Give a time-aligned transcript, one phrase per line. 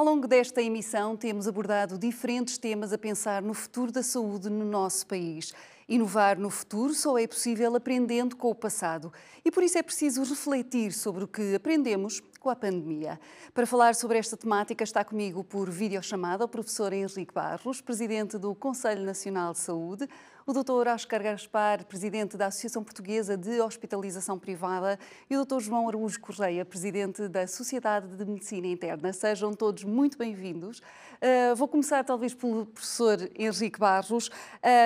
[0.00, 4.64] Ao longo desta emissão, temos abordado diferentes temas a pensar no futuro da saúde no
[4.64, 5.52] nosso país.
[5.86, 9.12] Inovar no futuro só é possível aprendendo com o passado
[9.44, 13.20] e por isso é preciso refletir sobre o que aprendemos com a pandemia.
[13.52, 18.54] Para falar sobre esta temática está comigo por videochamada o professor Henrique Barros, presidente do
[18.54, 20.08] Conselho Nacional de Saúde,
[20.46, 20.88] o Dr.
[20.88, 24.98] Oscar Gaspar, presidente da Associação Portuguesa de Hospitalização Privada,
[25.28, 25.60] e o Dr.
[25.60, 29.12] João Araújo Correia, presidente da Sociedade de Medicina Interna.
[29.12, 30.78] Sejam todos muito bem-vindos.
[30.78, 34.30] Uh, vou começar talvez pelo professor Henrique Barros.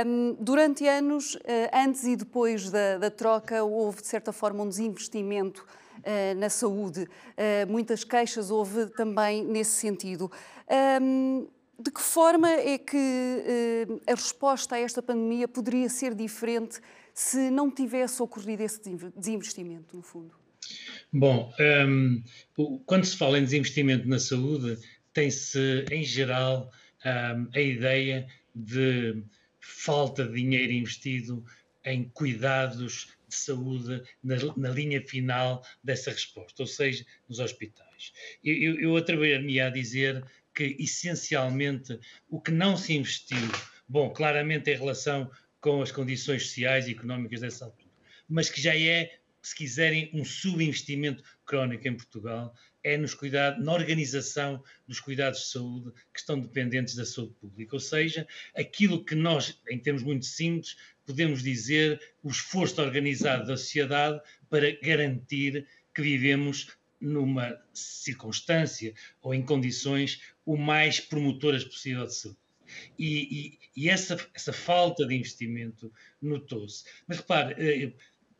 [0.04, 1.40] Um, durante anos, uh,
[1.73, 5.64] antes e depois da, da, troca, houve de certa forma um desinvestimento
[6.06, 7.08] uh, na saúde.
[7.68, 10.30] muitas queixas houve também nesse sentido.
[11.00, 11.46] Um,
[11.78, 16.80] de que forma é que eh, a resposta a esta pandemia poderia ser diferente
[17.12, 18.80] se não tivesse ocorrido esse
[19.16, 20.34] desinvestimento, no fundo?
[21.12, 21.52] Bom,
[21.87, 22.23] um,
[22.86, 24.79] quando se fala em desinvestimento na saúde,
[25.12, 26.70] tem-se, em geral,
[27.04, 29.23] um, a ideia de
[29.60, 31.45] falta de dinheiro investido
[31.84, 38.13] em cuidados de saúde na, na linha final dessa resposta, ou seja, nos hospitais.
[38.43, 43.51] Eu, eu, eu atreveria-me a dizer que essencialmente o que não se investiu,
[43.88, 47.91] bom, claramente em relação com as condições sociais e económicas dessa altura,
[48.29, 52.54] mas que já é, se quiserem, um subinvestimento crónico em Portugal,
[52.85, 57.74] é nos cuidados, na organização dos cuidados de saúde que estão dependentes da saúde pública.
[57.74, 60.76] Ou seja, aquilo que nós, em termos muito simples,
[61.07, 66.69] podemos dizer o esforço organizado da sociedade para garantir que vivemos
[67.00, 72.38] numa circunstância ou em condições o mais promotoras possível de saúde.
[72.98, 76.84] E, e, e essa, essa falta de investimento notou-se.
[77.06, 77.93] Mas repare, eh,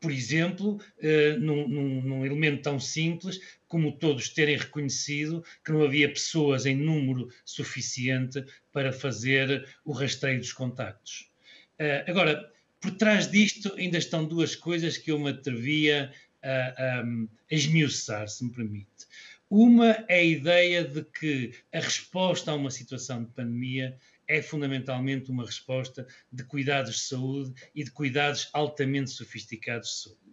[0.05, 5.81] por exemplo, eh, num, num, num, elemento tão simples como todos terem reconhecido que não
[5.81, 11.31] havia pessoas em número suficiente para fazer o rastreio dos contactos.
[11.79, 12.47] Eh, agora,
[12.79, 16.11] por trás disto ainda estão duas coisas que eu me atrevia
[16.43, 17.05] a, a, a
[17.49, 19.07] esmiuçar, se me permite.
[19.49, 23.97] Uma é a ideia de que a resposta a uma situação de pandemia
[24.27, 30.25] é fundamentalmente uma resposta de cuidados de saúde e de cuidados altamente sofisticados de saúde.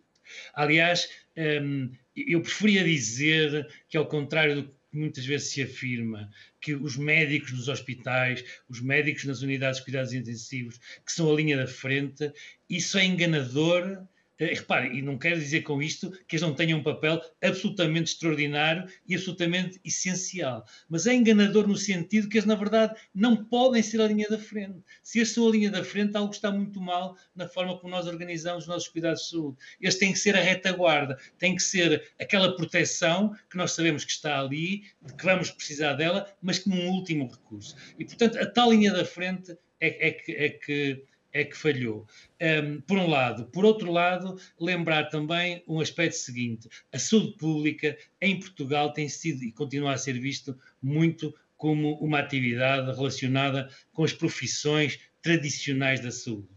[0.55, 6.31] Aliás, hum, eu preferia dizer que, ao contrário do que muitas vezes se afirma,
[6.61, 11.35] que os médicos nos hospitais, os médicos nas unidades de cuidados intensivos, que são a
[11.35, 12.31] linha da frente,
[12.69, 14.07] isso é enganador
[14.47, 18.87] repare, e não quero dizer com isto que eles não tenham um papel absolutamente extraordinário
[19.07, 24.01] e absolutamente essencial, mas é enganador no sentido que eles, na verdade, não podem ser
[24.01, 24.81] a linha da frente.
[25.03, 28.07] Se eles são a linha da frente, algo está muito mal na forma como nós
[28.07, 29.57] organizamos os nossos cuidados de saúde.
[29.81, 34.13] Eles têm que ser a retaguarda, têm que ser aquela proteção que nós sabemos que
[34.13, 34.85] está ali,
[35.19, 37.77] que vamos precisar dela, mas como um último recurso.
[37.99, 40.33] E, portanto, a tal linha da frente é, é que.
[40.33, 42.07] É que é que falhou.
[42.41, 43.47] Um, por um lado.
[43.47, 49.43] Por outro lado, lembrar também um aspecto seguinte: a saúde pública em Portugal tem sido
[49.43, 56.11] e continua a ser visto muito como uma atividade relacionada com as profissões tradicionais da
[56.11, 56.49] saúde.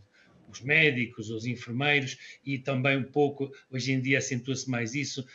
[0.49, 5.25] Os médicos, os enfermeiros e também um pouco, hoje em dia acentua-se mais isso,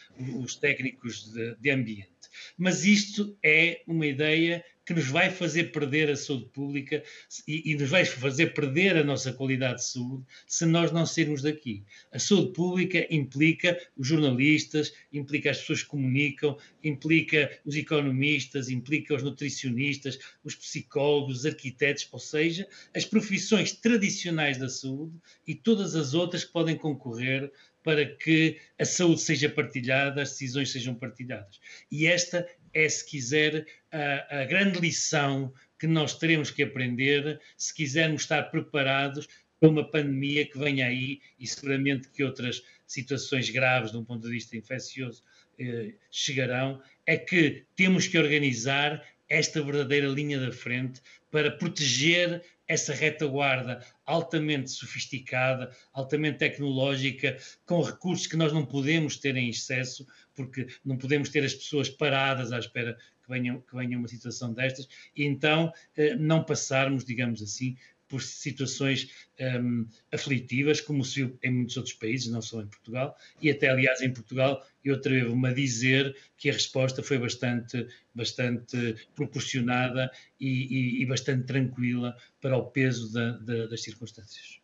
[0.43, 2.11] os técnicos de, de ambiente.
[2.56, 7.01] Mas isto é uma ideia que nos vai fazer perder a saúde pública
[7.47, 11.43] e, e, nos vai fazer perder a nossa qualidade de saúde se nós não sairmos
[11.43, 11.84] daqui.
[12.11, 19.15] A saúde pública implica os jornalistas, implica as pessoas que comunicam, implica os economistas, implica
[19.15, 25.15] os nutricionistas, os psicólogos, os arquitetos, ou seja, as profissões tradicionais da saúde
[25.47, 27.53] e todas as outras que podem concorrer
[27.83, 31.61] para que a saúde seja partilhada, as decisões sejam partilhadas.
[31.91, 37.75] E esta é, se quiser, a, a grande lição que nós teremos que aprender se
[37.75, 39.26] quisermos estar preparados
[39.58, 44.26] para uma pandemia que venha aí e seguramente que outras situações graves, de um ponto
[44.26, 45.22] de vista infeccioso,
[45.58, 51.00] eh, chegarão, é que temos que organizar esta verdadeira linha da frente
[51.31, 59.37] para proteger essa retaguarda altamente sofisticada, altamente tecnológica, com recursos que nós não podemos ter
[59.37, 63.97] em excesso, porque não podemos ter as pessoas paradas à espera que venha, que venha
[63.97, 67.77] uma situação destas, e então eh, não passarmos, digamos assim,
[68.11, 69.09] por situações
[69.41, 73.71] um, aflitivas, como se viu em muitos outros países, não só em Portugal, e até,
[73.71, 80.49] aliás, em Portugal, eu atrevo-me a dizer que a resposta foi bastante, bastante proporcionada e,
[80.49, 84.61] e, e bastante tranquila para o peso da, da, das circunstâncias.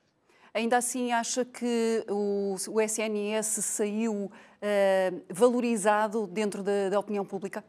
[0.52, 7.62] Ainda assim, acha que o, o SNS saiu uh, valorizado dentro da, da opinião pública?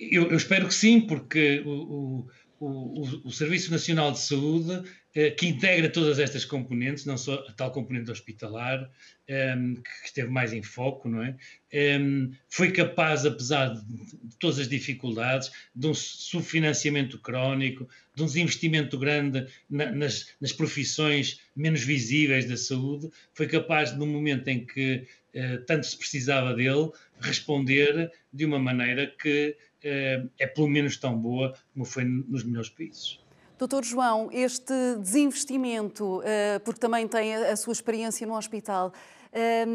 [0.00, 2.28] Eu, eu, espero que sim, porque o, o,
[2.60, 4.82] o, o Serviço Nacional de Saúde
[5.14, 8.88] eh, que integra todas estas componentes, não só a tal componente hospitalar,
[9.26, 11.36] ehm, que esteve mais em foco, não é?
[11.72, 18.26] Ehm, foi capaz, apesar de, de, todas as dificuldades, de um subfinanciamento crónico, de um
[18.26, 24.64] desinvestimento grande na, nas, nas, profissões menos visíveis da saúde, foi capaz, no momento em
[24.64, 26.90] que uh, tanto se precisava dele,
[27.20, 29.56] responder de uma maneira que
[29.88, 33.20] uh, é pelo menos tão boa como foi nos melhores países.
[33.60, 38.90] Doutor João, este desinvestimento, eh, porque também tem a sua experiência no hospital,
[39.30, 39.66] eh,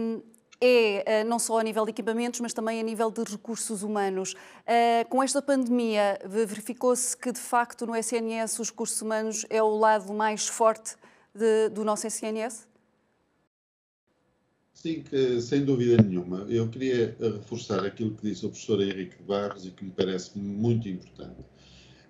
[0.59, 4.33] é eh, não só a nível de equipamentos, mas também a nível de recursos humanos.
[5.07, 10.11] Com esta pandemia, verificou-se que, de facto, no SNS os recursos humanos é o lado
[10.11, 10.95] mais forte
[11.31, 12.67] de, do nosso SNS?
[14.75, 16.45] Sim, que, sem dúvida nenhuma.
[16.49, 20.87] Eu queria reforçar aquilo que disse o professor Henrique Barros e que me parece muito
[20.87, 21.43] importante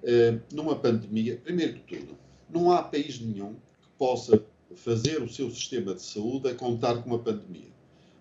[0.04, 2.18] eh, numa pandemia, primeiro de tudo,
[2.50, 4.44] não há país nenhum que possa
[4.76, 7.74] fazer o seu sistema de saúde a contar com uma pandemia.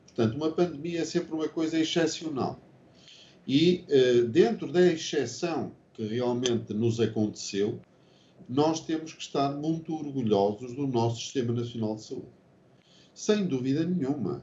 [0.07, 2.61] Portanto, uma pandemia é sempre uma coisa excepcional.
[3.47, 7.81] E eh, dentro da exceção que realmente nos aconteceu,
[8.49, 12.44] nós temos que estar muito orgulhosos do nosso Sistema Nacional de Saúde.
[13.15, 14.43] Sem dúvida nenhuma.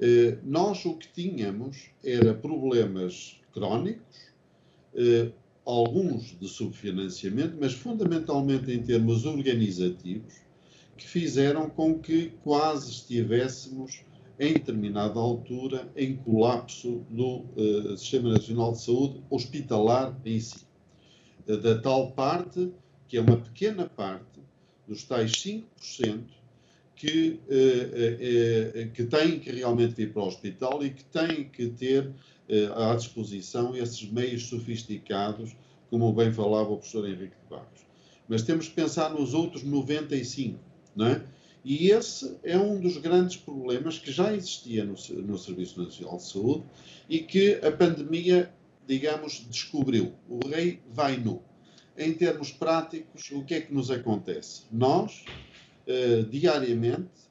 [0.00, 4.26] Eh, nós o que tínhamos era problemas crónicos,
[5.66, 10.34] alguns de subfinanciamento, mas fundamentalmente em termos organizativos,
[10.96, 14.04] que fizeram com que quase estivéssemos,
[14.38, 20.66] em determinada altura, em colapso do uh, Sistema Nacional de Saúde hospitalar em si.
[21.46, 22.72] Da tal parte,
[23.08, 24.40] que é uma pequena parte,
[24.86, 26.24] dos tais 5%,
[26.96, 32.10] que, uh, que têm que realmente vir para o hospital e que têm que ter
[32.48, 35.56] eh, à disposição esses meios sofisticados,
[35.90, 37.80] como bem falava o professor Henrique de Barros.
[38.28, 40.58] Mas temos que pensar nos outros 95,
[40.94, 41.22] não é?
[41.64, 46.22] E esse é um dos grandes problemas que já existia no, no Serviço Nacional de
[46.22, 46.64] Saúde
[47.08, 48.52] e que a pandemia,
[48.86, 50.12] digamos, descobriu.
[50.28, 51.42] O rei vai nu.
[51.98, 54.62] Em termos práticos, o que é que nos acontece?
[54.70, 55.24] Nós,
[55.86, 57.26] eh, diariamente,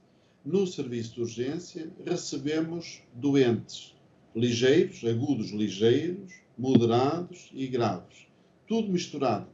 [0.45, 3.95] no serviço de urgência, recebemos doentes
[4.35, 8.27] ligeiros, agudos ligeiros, moderados e graves.
[8.67, 9.47] Tudo misturado.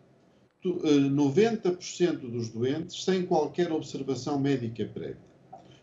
[0.63, 5.31] 90% eh, dos doentes sem qualquer observação médica prévia.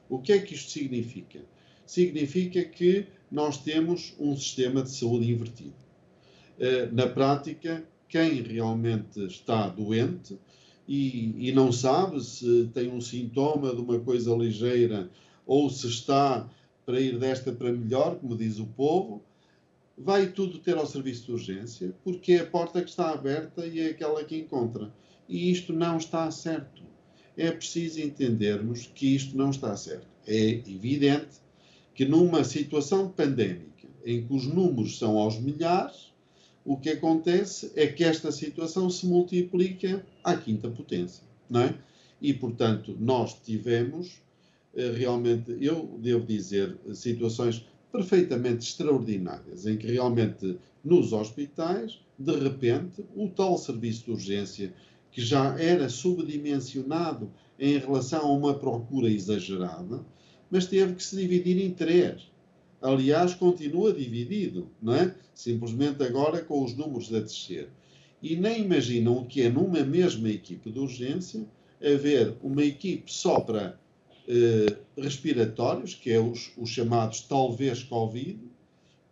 [0.08, 1.40] O que é que isto significa?
[1.84, 5.74] Significa que nós temos um sistema de saúde invertido.
[6.58, 10.38] Eh, na prática, quem realmente está doente
[10.88, 15.10] e, e não sabe se tem um sintoma de uma coisa ligeira
[15.46, 16.48] ou se está
[16.86, 19.22] para ir desta para melhor, como diz o povo,
[19.96, 23.80] vai tudo ter ao serviço de urgência, porque é a porta que está aberta e
[23.80, 24.90] é aquela que encontra.
[25.28, 26.82] E isto não está certo.
[27.36, 30.08] É preciso entendermos que isto não está certo.
[30.26, 31.36] É evidente
[31.94, 36.07] que numa situação pandémica, em que os números são aos milhares,
[36.68, 41.74] o que acontece é que esta situação se multiplica à quinta potência, não é?
[42.20, 44.20] E, portanto, nós tivemos
[44.76, 53.02] eh, realmente, eu devo dizer, situações perfeitamente extraordinárias, em que realmente nos hospitais, de repente,
[53.16, 54.74] o tal serviço de urgência,
[55.10, 60.04] que já era subdimensionado em relação a uma procura exagerada,
[60.50, 62.30] mas teve que se dividir em três.
[62.80, 65.14] Aliás, continua dividido, não é?
[65.34, 67.68] Simplesmente agora com os números a descer.
[68.22, 71.46] E nem imaginam o que é numa mesma equipe de urgência
[71.80, 73.78] haver uma equipe só para
[74.26, 78.38] eh, respiratórios, que é os, os, chamados talvez Covid,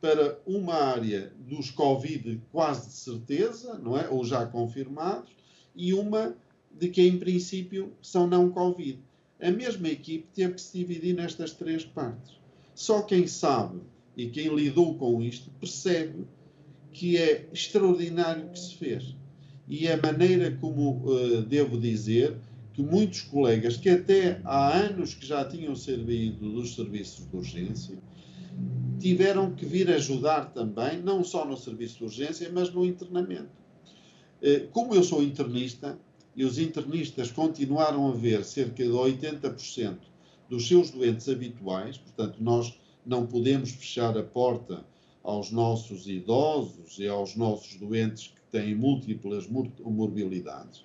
[0.01, 4.09] para uma área dos Covid quase de certeza, não é?
[4.09, 5.31] Ou já confirmados,
[5.75, 6.37] e uma
[6.71, 8.99] de que em princípio são não Covid.
[9.41, 12.37] A mesma equipe teve que se dividir nestas três partes.
[12.77, 13.81] Só quem sabe
[14.15, 16.27] e quem lidou com isto percebe
[16.93, 19.17] que é extraordinário o que se fez.
[19.67, 22.37] E a maneira como, uh, devo dizer,
[22.75, 27.97] que muitos colegas que até há anos que já tinham servido dos serviços de urgência
[29.01, 33.49] tiveram que vir ajudar também, não só no serviço de urgência, mas no internamento.
[34.43, 35.99] Eh, como eu sou internista,
[36.35, 39.97] e os internistas continuaram a ver cerca de 80%
[40.49, 44.85] dos seus doentes habituais, portanto, nós não podemos fechar a porta
[45.23, 50.83] aos nossos idosos e aos nossos doentes que têm múltiplas morbilidades.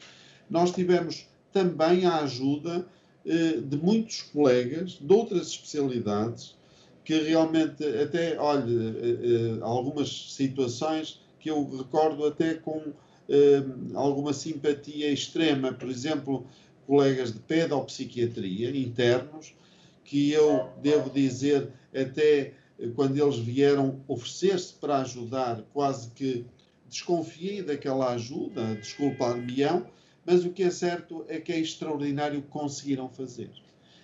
[0.49, 2.87] Nós tivemos também a ajuda
[3.25, 6.55] eh, de muitos colegas de outras especialidades
[7.03, 12.81] que realmente até, olha, eh, eh, algumas situações que eu recordo até com
[13.27, 13.63] eh,
[13.93, 16.45] alguma simpatia extrema, por exemplo,
[16.91, 19.55] colegas de pedopsiquiatria internos,
[20.03, 22.53] que eu devo dizer até
[22.95, 26.45] quando eles vieram oferecer-se para ajudar, quase que
[26.89, 29.87] desconfiei daquela ajuda, desculpa-me-ão,
[30.25, 33.51] mas o que é certo é que é extraordinário o que conseguiram fazer.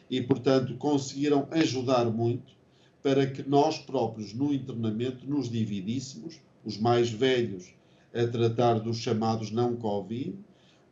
[0.09, 2.53] E, portanto, conseguiram ajudar muito
[3.03, 7.65] para que nós próprios, no internamento, nos dividíssemos, os mais velhos
[8.13, 10.37] a tratar dos chamados não-Covid,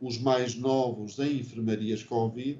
[0.00, 2.58] os mais novos em enfermarias Covid,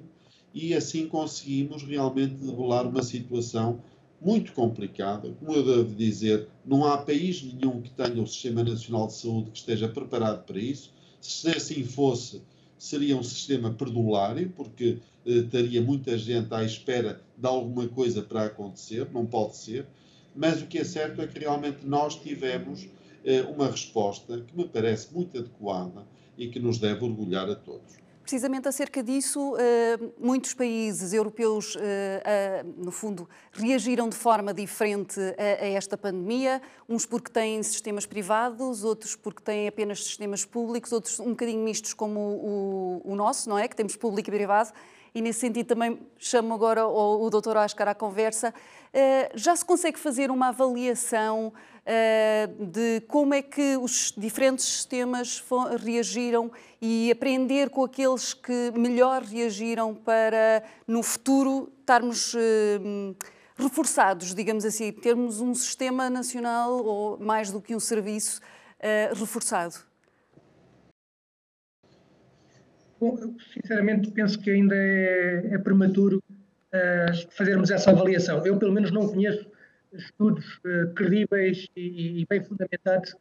[0.53, 3.81] e assim conseguimos realmente debelar uma situação
[4.19, 5.31] muito complicada.
[5.39, 9.51] Como eu devo dizer, não há país nenhum que tenha o Sistema Nacional de Saúde
[9.51, 10.91] que esteja preparado para isso.
[11.21, 12.41] Se assim fosse,
[12.77, 18.45] seria um sistema perdulário, porque eh, teria muita gente à espera de alguma coisa para
[18.45, 19.85] acontecer, não pode ser.
[20.35, 22.87] Mas o que é certo é que realmente nós tivemos
[23.23, 26.05] eh, uma resposta que me parece muito adequada
[26.37, 27.97] e que nos deve orgulhar a todos.
[28.21, 35.65] Precisamente acerca disso, eh, muitos países europeus, eh, no fundo, reagiram de forma diferente a
[35.65, 41.29] esta pandemia, uns porque têm sistemas privados, outros porque têm apenas sistemas públicos, outros um
[41.29, 43.65] bocadinho mistos como o, nosso, não é?
[43.65, 44.73] Que temos público e privado.
[45.15, 47.55] E nesse sentido também chamo agora o, o Dr.
[47.55, 48.53] Ascar à conversa.
[49.35, 51.53] Já se consegue fazer uma avaliação
[51.89, 55.41] eh, de como é que os diferentes sistemas
[55.79, 56.51] reagiram
[56.81, 63.15] e aprender com aqueles que melhor reagiram para, no futuro, estarmos eh,
[63.55, 68.41] reforçados, digamos assim, termos um sistema nacional ou mais do que um serviço
[68.81, 69.75] eh, reforçado?
[72.99, 76.21] Bom, eu sinceramente penso que ainda é, é prematuro
[76.77, 78.45] uh, fazermos essa avaliação.
[78.45, 79.45] Eu, pelo menos, não conheço
[79.93, 83.15] estudos uh, credíveis e, e, bem fundamentados,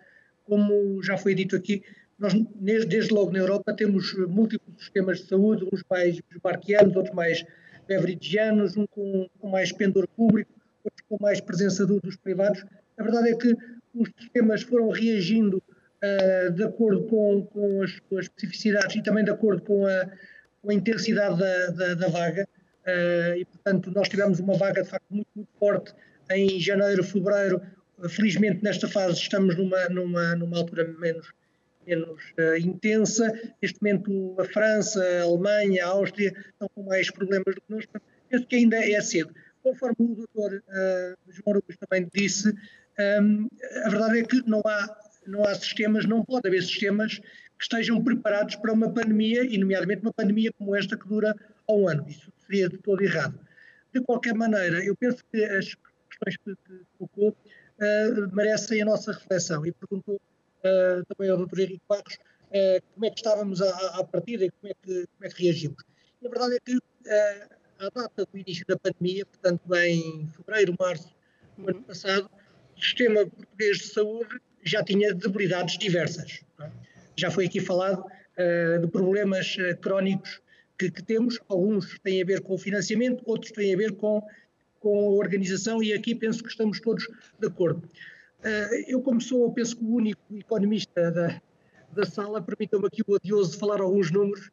[0.45, 1.83] como já foi dito aqui,
[2.19, 7.45] nós desde logo na Europa temos múltiplos sistemas de saúde, uns mais bismarquianos, outros mais
[7.87, 10.51] beverigianos, um com, com, mais pendor público,
[10.83, 12.65] outros com mais presença do, dos privados.
[12.97, 13.55] A verdade é que
[13.95, 19.31] os sistemas foram reagindo uh, de acordo com, com as suas especificidades e também de
[19.31, 20.11] acordo com a,
[20.63, 22.49] com a intensidade da, da, da vaga.
[22.87, 25.93] Uh, e, portanto, nós tivemos uma vaga de facto muito, muito forte
[26.31, 27.61] em janeiro, fevereiro.
[28.09, 31.33] Felizmente, nesta fase, estamos numa, numa, numa altura menos,
[31.87, 33.33] menos uh, intensa.
[33.61, 37.85] Neste momento, a França, a Alemanha, a Áustria estão com mais problemas do que nós.
[38.29, 39.35] Penso que ainda é cedo.
[39.63, 42.55] Conforme o doutor uh, João Rubens também disse,
[43.21, 43.49] um,
[43.85, 48.03] a verdade é que não há, não há sistemas, não pode haver sistemas que estejam
[48.05, 51.35] preparados para uma pandemia, e nomeadamente uma pandemia como esta que dura
[51.69, 52.07] um ano.
[52.09, 53.39] Isso seria de todo errado.
[53.93, 55.77] De qualquer maneira, eu penso que as
[56.09, 56.57] questões que,
[56.99, 59.65] colocou uh, merecem a nossa reflexão.
[59.67, 61.61] E perguntou uh, também ao Dr.
[61.61, 65.25] Henrique Barros uh, como é que estávamos à, à partida e como é que, como
[65.25, 65.83] é que reagimos.
[66.23, 66.79] E a verdade é que
[67.79, 71.15] à data do início da pandemia, portanto em fevereiro, março
[71.57, 71.71] do uhum.
[71.71, 72.31] ano passado,
[72.77, 76.41] o sistema português de saúde já tinha debilidades diversas.
[76.61, 76.71] É?
[77.17, 78.05] Já foi aqui falado
[78.81, 80.43] de problemas crónicos
[80.79, 84.23] que, que, temos, alguns têm a ver com o financiamento, outros têm a ver com
[84.87, 87.09] com a organização e aqui penso que estamos todos
[87.41, 87.83] de acordo.
[88.45, 91.43] Eh, eu, como sou, penso que o único economista da,
[91.93, 94.49] da sala, permitam-me aqui o odioso de falar alguns números,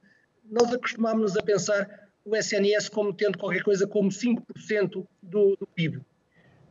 [0.49, 6.01] nós acostumámos a pensar o SNS como tendo qualquer coisa como 5% do, do PIB.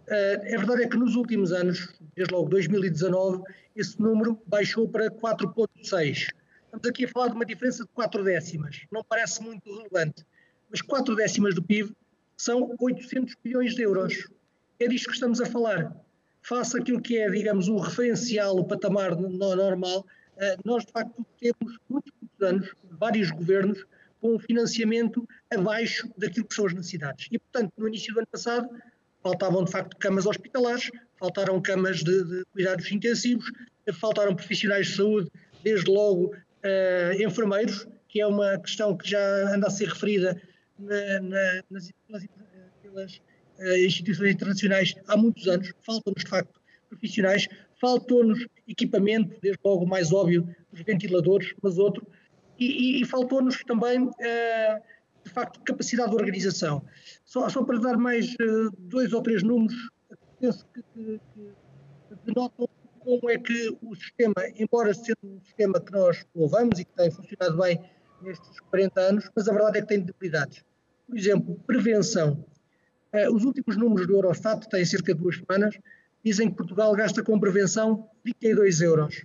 [0.08, 3.44] Eh, a verdade é que nos últimos anos, desde logo 2019,
[3.76, 6.30] esse número baixou para 4,6%.
[6.72, 8.86] Estamos aqui a falar de uma diferença de 4 décimas.
[8.90, 10.24] Não parece muito relevante,
[10.70, 11.94] mas 4 décimas do PIB
[12.34, 14.26] são 800 bilhões de euros.
[14.80, 15.94] É disto que estamos a falar.
[16.40, 20.06] Face aquilo que é, digamos, o referencial, o patamar normal,
[20.38, 23.84] eh, nós de facto temos muitos, muitos anos, vários governos,
[24.18, 27.28] com um financiamento abaixo daquilo que são as necessidades.
[27.30, 28.66] E, portanto, no início do ano passado,
[29.22, 33.52] faltavam de facto camas hospitalares, faltaram camas de, de cuidados intensivos,
[34.00, 35.30] faltaram profissionais de saúde,
[35.62, 40.40] desde logo uh, enfermeiros, que é uma questão que já anda a ser referida
[40.78, 41.90] na, na, nas,
[42.82, 43.16] pelas,
[43.58, 47.48] uh, instituições internacionais há muitos anos, faltam-nos de facto profissionais,
[47.80, 52.06] faltou-nos equipamento, desde logo o mais óbvio, os ventiladores, mas outro,
[52.58, 54.82] e, e, e faltou-nos também, uh,
[55.24, 56.84] de facto, capacidade de organização.
[57.24, 58.34] Só, só para dar mais
[58.78, 59.90] dois ou três números,
[60.38, 61.52] penso que, que, que
[62.26, 62.68] denotam
[63.04, 67.10] como é que o sistema, embora sendo um sistema que nós louvamos e que tem
[67.10, 67.80] funcionado bem
[68.22, 70.64] nestes 40 anos, mas a verdade é que tem debilidades.
[71.06, 72.44] Por exemplo, prevenção.
[73.12, 75.76] Uh, os últimos números do Eurostat, têm cerca de duas semanas,
[76.24, 79.24] dizem que Portugal gasta com prevenção 32 euros.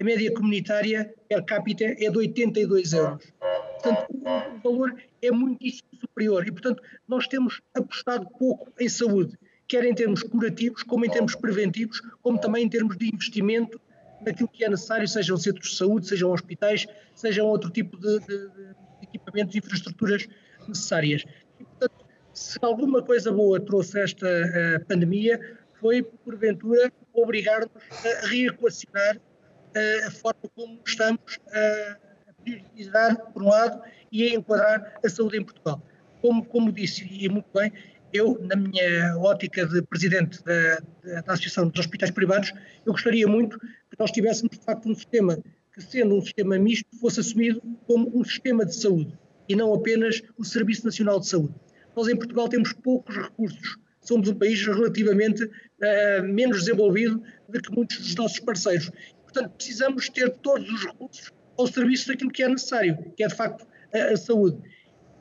[0.00, 3.32] a média comunitária per capita é de 82 euros.
[3.72, 9.84] Portanto, o valor é muitíssimo superior e, portanto, nós temos apostado pouco em saúde, quer
[9.84, 13.80] em termos curativos, como em termos preventivos, como também em termos de investimento
[14.24, 18.26] naquilo que é necessário, sejam centros de saúde, sejam hospitais, sejam outro tipo de, de,
[18.26, 20.26] de equipamentos e infraestruturas
[20.66, 21.24] necessárias.
[21.60, 27.70] E, portanto, se alguma coisa boa trouxe esta uh, pandemia, foi, porventura, obrigar-nos
[28.04, 31.96] a reequacionar uh, a forma como estamos a
[32.42, 35.82] priorizar, por um lado, e a enquadrar a saúde em Portugal.
[36.20, 37.72] Como, como disse, e muito bem,
[38.14, 40.78] eu, na minha ótica de presidente da,
[41.22, 42.52] da, Associação dos Hospitais Privados,
[42.86, 45.36] eu gostaria muito que nós tivéssemos, de facto, um sistema
[45.72, 49.12] que, sendo um sistema misto, fosse assumido como um sistema de saúde
[49.48, 51.54] e não apenas o Serviço Nacional de Saúde.
[51.96, 53.78] Nós, em Portugal, temos poucos recursos.
[54.00, 58.92] Somos um país relativamente uh, menos desenvolvido do que muitos dos nossos parceiros.
[59.24, 63.34] Portanto, precisamos ter todos os recursos ao serviço daquilo que é necessário, que é, de
[63.34, 64.58] facto, a, a saúde.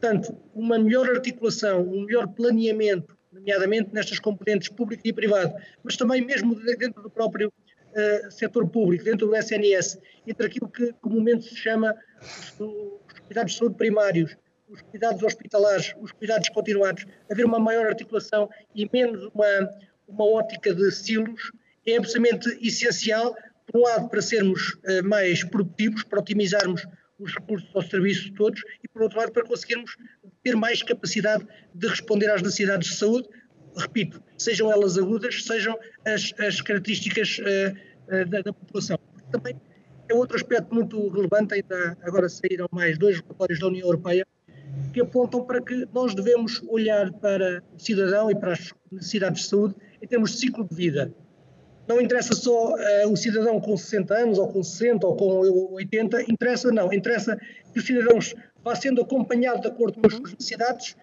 [0.03, 6.19] Portanto, uma melhor articulação, um melhor planeamento, nomeadamente nestas componentes público e privado, mas também
[6.19, 11.55] mesmo dentro do próprio uh, setor público, dentro do SNS, entre aquilo que comumente se
[11.55, 14.35] chama os cuidados de saúde primários,
[14.67, 19.69] os cuidados hospitalares, os cuidados continuados, haver uma maior articulação e menos uma,
[20.05, 21.53] uma ótica de silos,
[21.87, 23.33] é absolutamente essencial,
[23.65, 26.85] por um lado, para sermos uh, mais produtivos, para otimizarmos
[27.23, 29.95] os recursos ao serviço todos e, por outro lado, para conseguirmos
[30.43, 33.27] ter mais capacidade de responder às necessidades de saúde,
[33.75, 38.99] repito, sejam elas agudas, sejam as, as características uh, uh, da, da, população.
[39.31, 39.55] Também
[40.09, 44.27] é outro aspecto muito relevante, ainda agora saíram mais dois relatórios da União Europeia,
[44.91, 49.47] que apontam para que nós devemos olhar para o cidadão e para as necessidades de
[49.49, 51.13] saúde em termos de ciclo de vida.
[51.87, 56.31] Não interessa só uh, o cidadão com 60 anos, ou com 60, ou com 80,
[56.31, 57.37] interessa não, interessa
[57.73, 60.95] que os cidadãos vá sendo acompanhado de acordo com as suas necessidades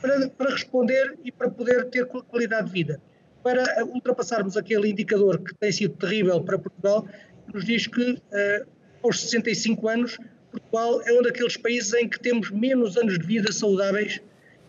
[0.00, 3.00] para, para responder e para poder ter qualidade de vida.
[3.42, 7.06] Para ultrapassarmos aquele indicador que tem sido terrível para Portugal,
[7.46, 8.66] que nos diz que uh,
[9.04, 10.18] aos 65 anos
[10.50, 14.20] Portugal é um daqueles países em que temos menos anos de vida saudáveis,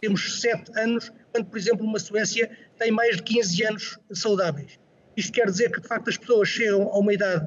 [0.01, 4.79] temos 7 anos, quando, por exemplo, uma Suécia tem mais de 15 anos saudáveis.
[5.17, 7.45] Isto quer dizer que, de facto, as pessoas chegam a uma idade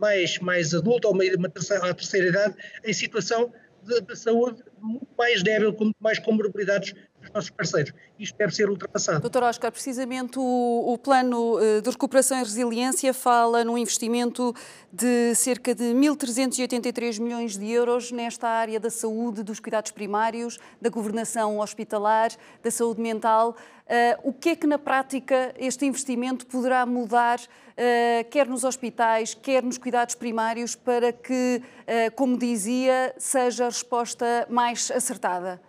[0.00, 3.52] mais, mais adulta, ou uma, terceira, à terceira idade, em situação
[3.84, 6.94] de, de saúde muito mais débil, com mais comorbilidades
[7.24, 7.92] dos nossos parceiros.
[8.18, 9.20] Isto deve ser ultrapassado.
[9.20, 14.54] Doutor Oscar, precisamente o, o plano eh, de recuperação e resiliência fala num investimento
[14.92, 20.88] de cerca de 1.383 milhões de euros nesta área da saúde, dos cuidados primários, da
[20.88, 22.30] governação hospitalar,
[22.62, 23.56] da saúde mental.
[23.84, 29.34] Uh, o que é que na prática este investimento poderá mudar, uh, quer nos hospitais,
[29.34, 35.60] quer nos cuidados primários, para que, uh, como dizia, seja a resposta mais acertada?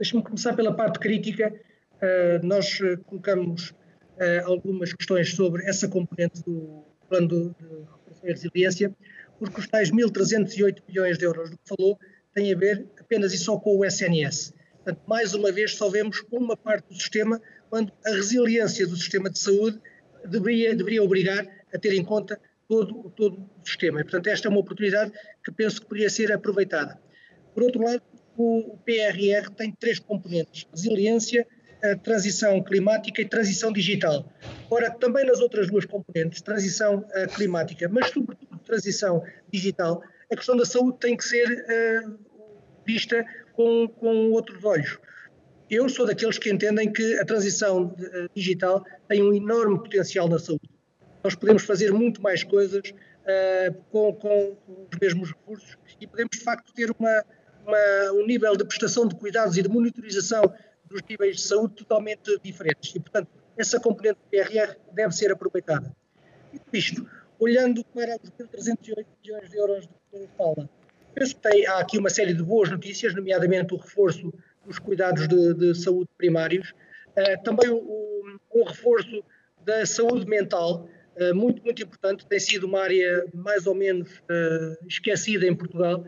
[0.00, 1.52] Deixe-me começar pela parte crítica.
[1.96, 7.36] Uh, nós uh, colocamos uh, algumas questões sobre essa componente do plano de,
[7.68, 8.96] recuperação e resiliência,
[9.38, 11.98] porque os tais 1.308 milhões de euros do que falou
[12.32, 14.54] têm a ver apenas e só com o SNS.
[14.76, 19.28] Portanto, mais uma vez, só vemos uma parte do sistema, quando a resiliência do sistema
[19.28, 19.78] de saúde
[20.24, 24.00] deveria, deveria obrigar a ter em conta todo, todo o sistema.
[24.00, 25.12] E, portanto, esta é uma oportunidade
[25.44, 26.98] que penso que poderia ser aproveitada.
[27.52, 28.02] Por outro lado,
[28.40, 31.46] o PRR tem três componentes: resiliência,
[32.02, 34.30] transição climática e transição digital.
[34.70, 39.22] Ora, também nas outras duas componentes, transição uh, climática, mas sobretudo transição
[39.52, 42.18] digital, a questão da saúde tem que ser uh,
[42.86, 44.98] vista com, com outros olhos.
[45.68, 50.38] Eu sou daqueles que entendem que a transição uh, digital tem um enorme potencial na
[50.38, 50.68] saúde.
[51.24, 52.94] Nós podemos fazer muito mais coisas
[53.92, 54.56] com, com
[54.90, 57.24] os mesmos recursos e podemos, de facto, ter uma,
[57.66, 60.42] uma, um nível de prestação de cuidados e de monitorização
[60.90, 62.94] dos níveis de saúde totalmente diferentes.
[62.94, 65.94] E, portanto, essa componente do PRR deve ser aproveitada.
[66.52, 67.06] Dito isto,
[67.38, 70.68] olhando para os 1.308 milhões de euros de que fala,
[71.14, 74.32] penso que tem, há aqui uma série de boas notícias, nomeadamente o reforço
[74.64, 78.22] dos cuidados de, de saúde primários, uh, também o,
[78.54, 79.22] um reforço
[79.64, 84.86] da saúde mental, uh, muito, muito importante, tem sido uma área mais ou menos uh,
[84.86, 86.04] esquecida em Portugal,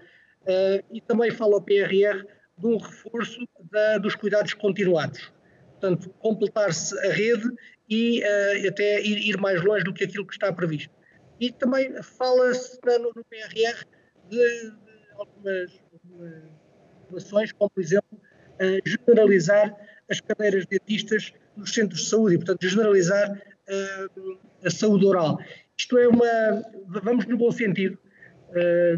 [0.91, 2.25] e também fala o PRR
[2.59, 5.33] de um reforço da, dos cuidados continuados.
[5.73, 7.49] Portanto, completar-se a rede
[7.89, 10.95] e uh, até ir, ir, mais longe do que aquilo que está previsto.
[11.41, 13.85] E também fala-se no, no, PRR
[14.31, 14.73] de, de
[15.15, 15.73] algumas,
[17.09, 19.77] inovações, como, por exemplo, uh, generalizar
[20.09, 23.43] as cadeiras dentistas nos centros de saúde e, portanto, generalizar
[24.65, 25.39] a saúde oral.
[25.79, 26.27] Isto é uma.
[26.87, 27.99] Vamos no bom sentido.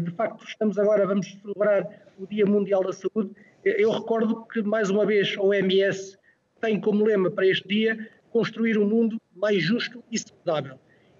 [0.01, 1.87] De facto, estamos agora, vamos celebrar
[2.19, 3.31] o Dia Mundial da Saúde.
[3.63, 6.17] Eu recordo que, mais uma vez, a OMS
[6.59, 10.77] tem como lema para este dia construir um mundo mais justo e saudável.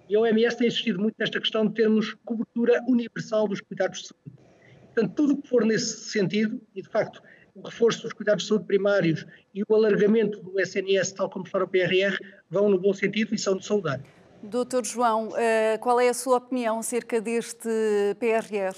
[0.08, 4.08] E a OMS tem insistido muito nesta questão de termos cobertura universal dos cuidados de
[4.08, 4.46] saúde.
[4.84, 7.22] Portanto, tudo o que for nesse sentido, e de facto
[7.54, 11.58] o reforço dos cuidados de saúde primários e o alargamento do SNS, tal como está
[11.58, 12.18] no PRR,
[12.50, 13.98] vão no bom sentido e são de saudar.
[14.42, 17.68] Doutor João, eh, qual é a sua opinião acerca deste
[18.18, 18.76] PRR?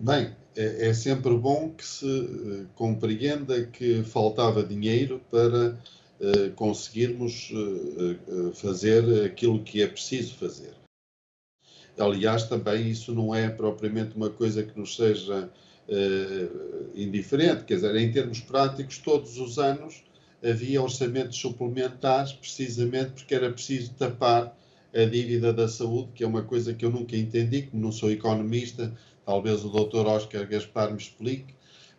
[0.00, 7.52] Bem, é, é sempre bom que se uh, compreenda que faltava dinheiro para uh, conseguirmos
[8.54, 10.74] fazer aquilo que é preciso fazer.
[11.98, 15.48] Aliás, também isso não é propriamente uma coisa que nos seja
[16.94, 20.02] indiferente, quer dizer, em termos práticos, todos os anos
[20.44, 24.56] havia orçamentos suplementares, precisamente porque era preciso tapar
[24.94, 28.10] a dívida da saúde, que é uma coisa que eu nunca entendi, como não sou
[28.10, 30.06] economista, talvez o Dr.
[30.06, 31.54] Oscar Gaspar me explique,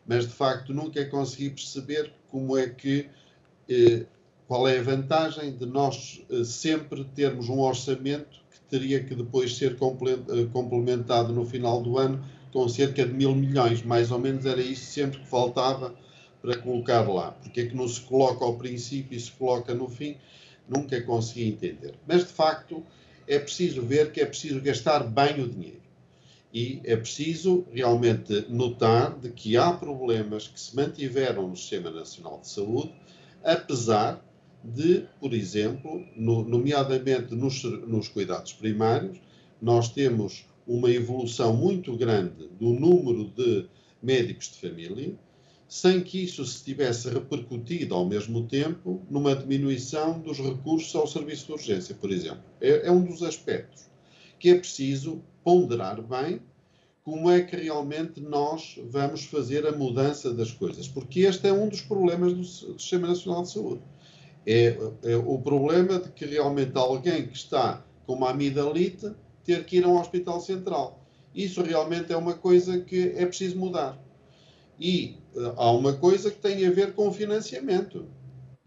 [0.05, 3.09] mas de facto nunca consegui perceber como é que,
[3.67, 4.05] eh,
[4.47, 9.57] qual é a vantagem de nós eh, sempre termos um orçamento que teria que depois
[9.57, 14.45] ser eh, complementado no final do ano com cerca de mil milhões, mais ou menos
[14.45, 15.93] era isso sempre que faltava
[16.45, 17.31] para colocar lá.
[17.31, 20.15] Porque é que não se coloca ao princípio e se coloca no fim?
[20.69, 21.95] Nunca consegui entender.
[22.07, 22.83] Mas de facto
[23.27, 25.81] é preciso ver que é preciso gastar bem o dinheiro.
[26.53, 32.39] E é preciso realmente notar de que há problemas que se mantiveram no Sistema Nacional
[32.39, 32.93] de Saúde,
[33.43, 34.23] apesar
[34.63, 39.19] de, por exemplo, no, nomeadamente nos, nos cuidados primários,
[39.61, 43.67] nós temos uma evolução muito grande do número de
[44.01, 45.13] médicos de família,
[45.67, 51.47] sem que isso se tivesse repercutido ao mesmo tempo numa diminuição dos recursos ao serviço
[51.47, 52.43] de urgência, por exemplo.
[52.61, 53.85] É, é um dos aspectos
[54.39, 56.41] que é preciso ponderar bem
[57.03, 60.87] como é que realmente nós vamos fazer a mudança das coisas.
[60.87, 63.81] Porque este é um dos problemas do Sistema Nacional de Saúde.
[64.45, 69.11] É, é o problema de que realmente alguém que está com uma amidalite
[69.43, 70.99] ter que ir a um hospital central.
[71.33, 73.99] Isso realmente é uma coisa que é preciso mudar.
[74.79, 78.05] E uh, há uma coisa que tem a ver com o financiamento.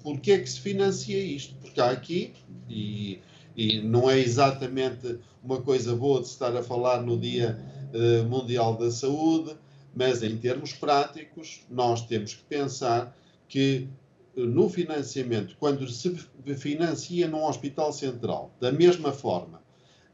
[0.03, 1.55] Por que é que se financia isto?
[1.57, 2.33] Porque há aqui,
[2.69, 3.21] e,
[3.57, 7.59] e não é exatamente uma coisa boa de estar a falar no Dia
[7.93, 9.57] uh, Mundial da Saúde,
[9.95, 13.17] mas em termos práticos, nós temos que pensar
[13.49, 13.89] que
[14.37, 16.15] uh, no financiamento, quando se
[16.57, 19.59] financia num hospital central, da mesma forma,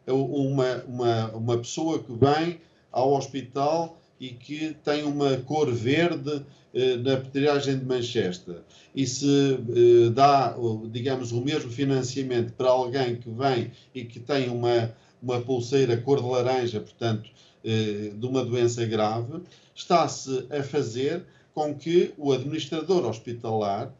[0.07, 2.61] uma, uma, uma pessoa que vem
[2.93, 8.57] ao hospital e que tem uma cor verde eh, na petragem de Manchester.
[8.95, 10.57] E se eh, dá,
[10.91, 16.21] digamos, o mesmo financiamento para alguém que vem e que tem uma, uma pulseira cor
[16.21, 17.31] de laranja, portanto,
[17.65, 19.41] eh, de uma doença grave,
[19.73, 21.25] está-se a fazer
[21.55, 23.95] com que o administrador hospitalar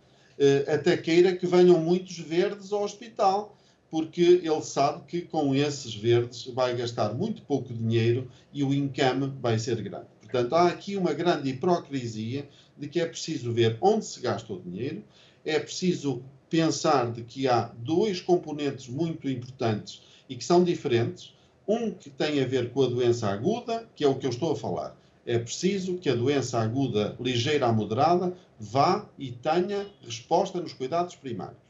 [0.67, 3.57] até queira que venham muitos verdes ao hospital,
[3.95, 9.33] porque ele sabe que com esses verdes vai gastar muito pouco dinheiro e o income
[9.41, 10.07] vai ser grande.
[10.21, 14.61] Portanto, há aqui uma grande hipocrisia de que é preciso ver onde se gasta o
[14.61, 15.05] dinheiro,
[15.45, 21.33] é preciso pensar de que há dois componentes muito importantes e que são diferentes
[21.69, 24.51] um que tem a ver com a doença aguda, que é o que eu estou
[24.51, 24.99] a falar.
[25.25, 31.15] É preciso que a doença aguda, ligeira a moderada, vá e tenha resposta nos cuidados
[31.15, 31.64] primários.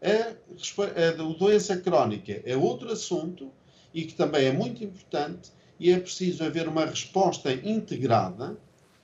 [0.00, 3.50] A, a doença crónica é outro assunto
[3.92, 8.56] e que também é muito importante e é preciso haver uma resposta integrada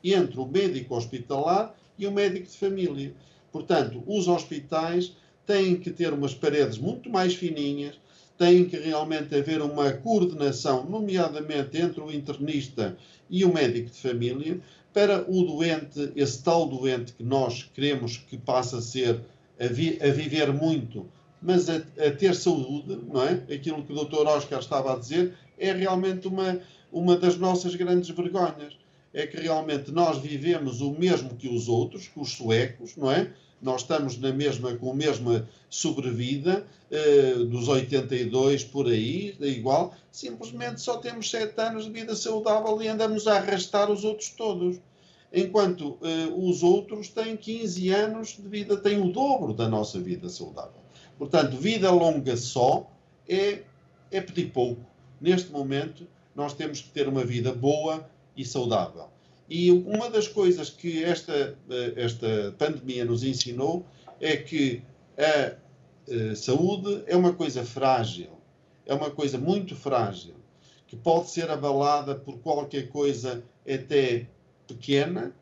[0.02, 3.14] entre o médico hospitalar e o médico de família.
[3.50, 7.98] Portanto, os hospitais têm que ter umas paredes muito mais fininhas,
[8.36, 12.96] tem que realmente haver uma coordenação, nomeadamente entre o internista
[13.30, 14.60] e o médico de família,
[14.92, 19.20] para o doente, esse tal doente que nós queremos que passe a ser,
[19.60, 21.06] a, vi, a viver muito,
[21.40, 23.42] mas a, a, ter saúde, não é?
[23.54, 24.26] Aquilo que o Dr.
[24.26, 26.60] Oscar estava a dizer, é realmente uma,
[26.92, 28.76] uma das nossas grandes vergonhas.
[29.12, 33.30] É que realmente nós vivemos o mesmo que os outros, que os suecos, não é?
[33.64, 39.94] nós estamos na mesma, com a mesma sobrevida, eh, dos 82 por aí, é igual,
[40.12, 44.76] simplesmente só temos 7 anos de vida saudável e andamos a arrastar os outros todos.
[45.34, 50.28] Enquanto eh, os outros têm 15 anos de vida, têm o dobro da nossa vida
[50.28, 50.80] saudável.
[51.18, 52.88] Portanto, vida longa só
[53.28, 53.62] é,
[54.12, 54.80] é pedir pouco.
[55.20, 59.08] Neste momento, nós temos que ter uma vida boa e saudável.
[59.48, 61.58] E uma das coisas que esta,
[61.96, 63.84] esta pandemia nos ensinou
[64.20, 64.82] é que
[65.18, 65.54] a,
[66.10, 68.30] uh, saúde é uma coisa frágil,
[68.86, 70.34] é uma coisa muito frágil,
[70.86, 74.28] que pode ser abalada por qualquer coisa até
[74.66, 75.34] pequena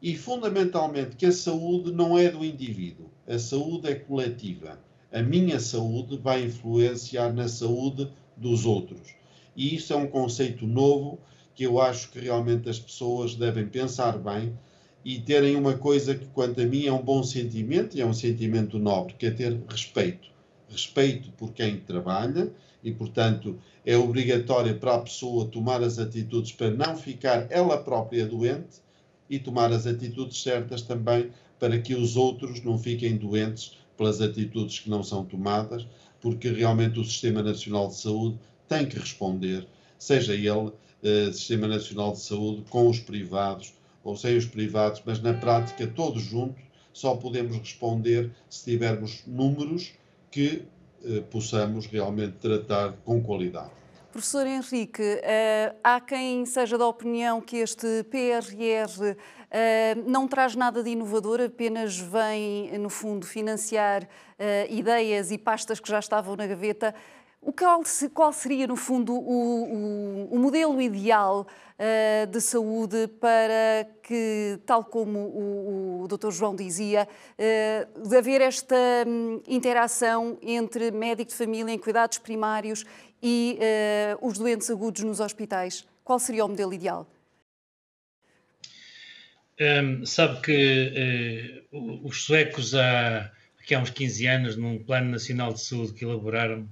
[0.00, 4.78] e, fundamentalmente, que a saúde não é do indivíduo, a saúde é coletiva.
[5.12, 9.14] A minha saúde vai influenciar na saúde dos outros.
[9.56, 11.18] E isso é um conceito novo
[11.54, 14.56] que eu acho que realmente as pessoas devem pensar bem
[15.04, 18.12] e terem uma coisa que, quanto a mim, é um bom sentimento e é um
[18.12, 20.28] sentimento nobre, que é ter respeito.
[20.68, 22.52] Respeito por quem trabalha
[22.84, 28.26] e, portanto, é obrigatório para a pessoa tomar as atitudes para não ficar ela própria
[28.26, 28.82] doente
[29.30, 34.78] e tomar as atitudes certas também para que os outros não fiquem doentes pelas atitudes
[34.80, 35.86] que não são tomadas,
[36.20, 39.66] porque realmente o Sistema Nacional de Saúde tem que responder,
[39.98, 40.70] seja ele
[41.02, 43.72] eh, Sistema Nacional de Saúde com os privados
[44.04, 49.92] ou sem os privados, mas na prática todos juntos só podemos responder se tivermos números
[50.30, 50.64] que
[51.30, 53.70] possamos realmente tratar com qualidade.
[54.10, 59.16] Professor Henrique, uh, há quem seja da opinião que este PRR
[59.50, 64.06] eh, não traz nada de inovador, apenas vem, no fundo, financiar
[64.68, 66.94] ideias e pastas que já estavam na gaveta.
[67.48, 67.82] O qual,
[68.12, 71.46] qual seria, no fundo, o, o, o modelo ideal
[71.78, 76.30] uh, de saúde para que, tal como o, o Dr.
[76.30, 82.84] João dizia, uh, de haver esta um, interação entre médico de família em cuidados primários
[83.22, 83.58] e
[84.20, 85.86] uh, os doentes agudos nos hospitais?
[86.04, 87.10] Qual seria o modelo ideal?
[89.58, 91.64] Um, sabe que
[92.04, 96.68] os suecos, há, aqui há uns 15 anos, num Plano Nacional de Saúde que elaboraram,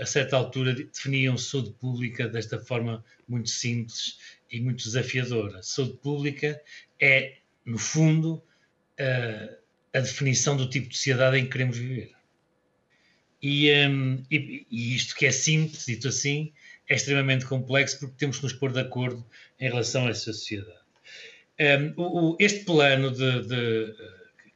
[0.00, 4.18] a certa altura definiam saúde pública desta forma muito simples
[4.50, 5.62] e muito desafiadora.
[5.62, 6.60] Saúde pública
[7.00, 8.34] é, no fundo,
[9.00, 9.56] uh,
[9.92, 12.12] a definição do tipo de sociedade em que queremos viver.
[13.42, 16.52] E, um, e, e, isto que é simples, dito assim,
[16.88, 19.24] é extremamente complexo porque temos que nos pôr de acordo
[19.58, 20.78] em relação a essa sociedade.
[21.58, 23.94] Um, o, este plano de, de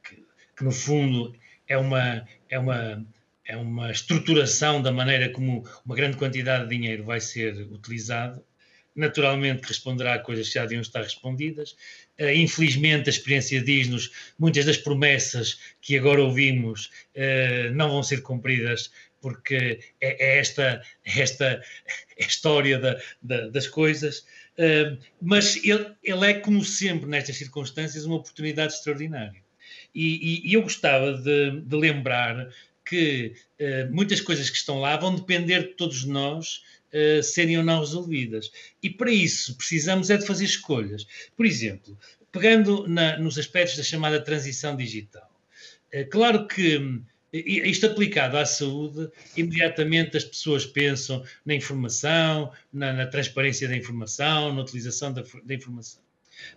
[0.03, 0.15] que,
[0.55, 1.35] que, no fundo
[1.67, 3.05] é uma, é uma
[3.51, 8.41] é uma estruturação da maneira como uma grande quantidade de dinheiro vai ser utilizado.
[8.95, 11.71] Naturalmente responderá a coisas que já deviam estar respondidas.
[12.17, 18.21] Uh, infelizmente, a experiência diz-nos muitas das promessas que agora ouvimos uh, não vão ser
[18.21, 21.61] cumpridas porque é, é esta, esta
[22.17, 24.19] história da, da, das coisas.
[24.57, 29.41] Uh, mas ele, ele, é, como sempre, nestas circunstâncias, uma oportunidade extraordinária.
[29.93, 32.49] E, e, e eu gostava de, de lembrar
[32.85, 36.63] que uh, muitas coisas que estão lá vão depender de todos nós
[36.93, 38.51] uh, serem ou não resolvidas.
[38.81, 41.05] E para isso precisamos é de fazer escolhas.
[41.35, 41.97] Por exemplo,
[42.31, 45.29] pegando na, nos aspectos da chamada transição digital.
[45.93, 47.01] Uh, claro que
[47.33, 54.53] isto aplicado à saúde, imediatamente as pessoas pensam na informação, na, na transparência da informação,
[54.53, 56.01] na utilização da, da informação.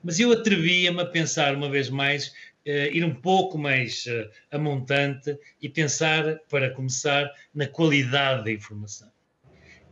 [0.03, 2.33] Mas eu atrevia-me a pensar uma vez mais
[2.65, 9.13] ir um pouco mais uh, a montante e pensar, para começar, na qualidade da informação.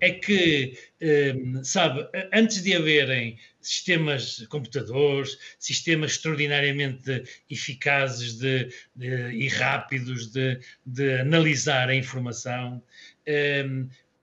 [0.01, 9.49] É que, uh, sabe, antes de haverem sistemas computadores, sistemas extraordinariamente eficazes de, de, e
[9.49, 12.83] rápidos de, de, analisar a informação,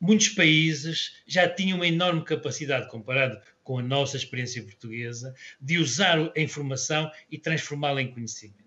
[0.01, 6.17] muitos países já tinham uma enorme capacidade, comparado com a nossa experiência portuguesa, de usar
[6.35, 8.57] a informação e transformá-la em conhecimento.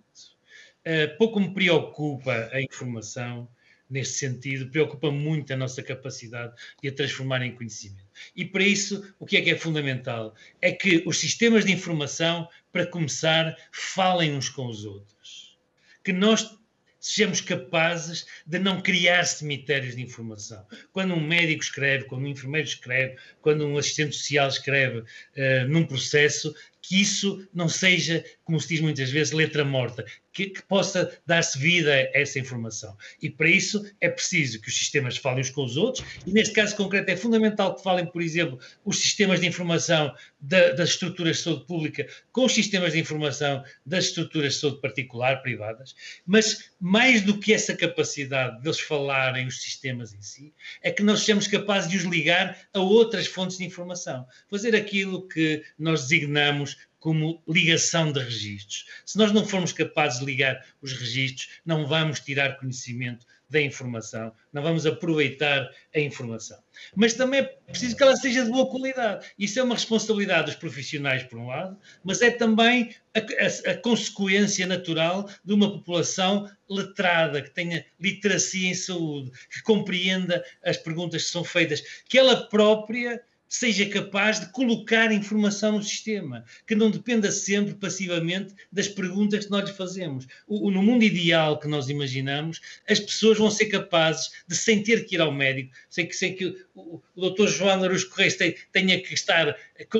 [0.87, 3.49] Uh, pouco me preocupa a informação
[3.91, 8.07] nesse sentido, preocupa muito a nossa capacidade de a transformar em conhecimento.
[8.37, 10.37] E para isso, o que é que é fundamental?
[10.61, 15.59] É que os sistemas de informação, para começar, falem uns com os outros.
[16.05, 16.57] Que nós
[17.03, 20.65] sejamos capazes de não criar cemitérios de informação.
[20.93, 25.85] Quando um médico escreve, quando um enfermeiro escreve, quando um assistente social escreve uh, num
[25.85, 31.16] processo, que isso não seja, como se diz muitas vezes, letra morta, que, que possa
[31.27, 32.97] dar-se vida a essa informação.
[33.21, 36.55] E para isso é preciso que os sistemas falem uns com os outros, e neste
[36.55, 41.37] caso concreto é fundamental que falem, por exemplo, os sistemas de informação da, das estruturas
[41.37, 45.95] de saúde pública com os sistemas de informação das estruturas de saúde particular, privadas,
[46.27, 51.21] mas mais do que essa capacidade deles falarem os sistemas em si, é que nós
[51.21, 54.27] sejamos capazes de os ligar a outras fontes de informação.
[54.51, 56.71] Fazer aquilo que nós designamos
[57.03, 58.87] como ligação de registros.
[59.05, 64.33] Se nós não formos capazes de ligar os registros, não vamos tirar conhecimento da informação,
[64.53, 66.59] não vamos aproveitar a informação.
[66.95, 69.27] Mas também é preciso que ela seja de boa qualidade.
[69.37, 73.77] Isso é uma responsabilidade dos profissionais, por um lado, mas é também a, a, a
[73.77, 81.25] consequência natural de uma população letrada, que tenha literacia em saúde, que compreenda as perguntas
[81.25, 83.21] que são feitas, que ela própria
[83.53, 89.51] seja capaz de colocar informação no sistema, que não dependa sempre passivamente das perguntas que
[89.51, 90.27] nós lhe fazemos.
[90.49, 95.05] O, no mundo ideal que nós imaginamos, as pessoas vão ser capazes de, sem ter
[95.05, 98.99] que ir ao médico, sem que, sem que o, o doutor João Aruz Correia tenha
[99.03, 99.55] que estar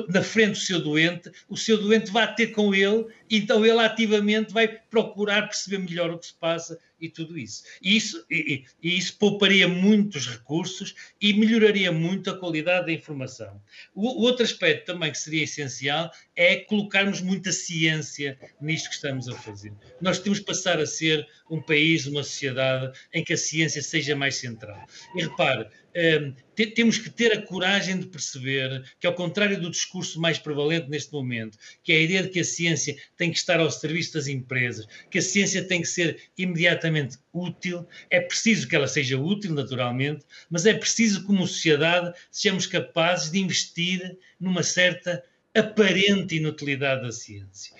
[0.09, 4.51] na frente do seu doente, o seu doente vai ter com ele, então ele ativamente
[4.51, 7.63] vai procurar perceber melhor o que se passa e tudo isso.
[7.81, 13.61] E isso, e, e isso pouparia muitos recursos e melhoraria muito a qualidade da informação.
[13.93, 19.27] O, o, outro aspecto também que seria essencial é colocarmos muita ciência nisto que estamos
[19.29, 19.73] a fazer.
[20.01, 24.15] Nós temos que passar a ser um país, uma sociedade em que a ciência seja
[24.15, 24.85] mais central.
[25.15, 26.33] E repare, um,
[26.75, 31.13] temos que ter a coragem de perceber que, ao contrário do discurso mais prevalente neste
[31.13, 34.27] momento, que é a ideia de que a ciência tem que estar ao serviço das
[34.27, 39.53] empresas, que a ciência tem que ser imediatamente útil, é preciso que ela seja útil,
[39.53, 45.23] naturalmente, mas é preciso, como sociedade, sejamos capazes de investir numa certa
[45.55, 47.73] aparente inutilidade da ciência.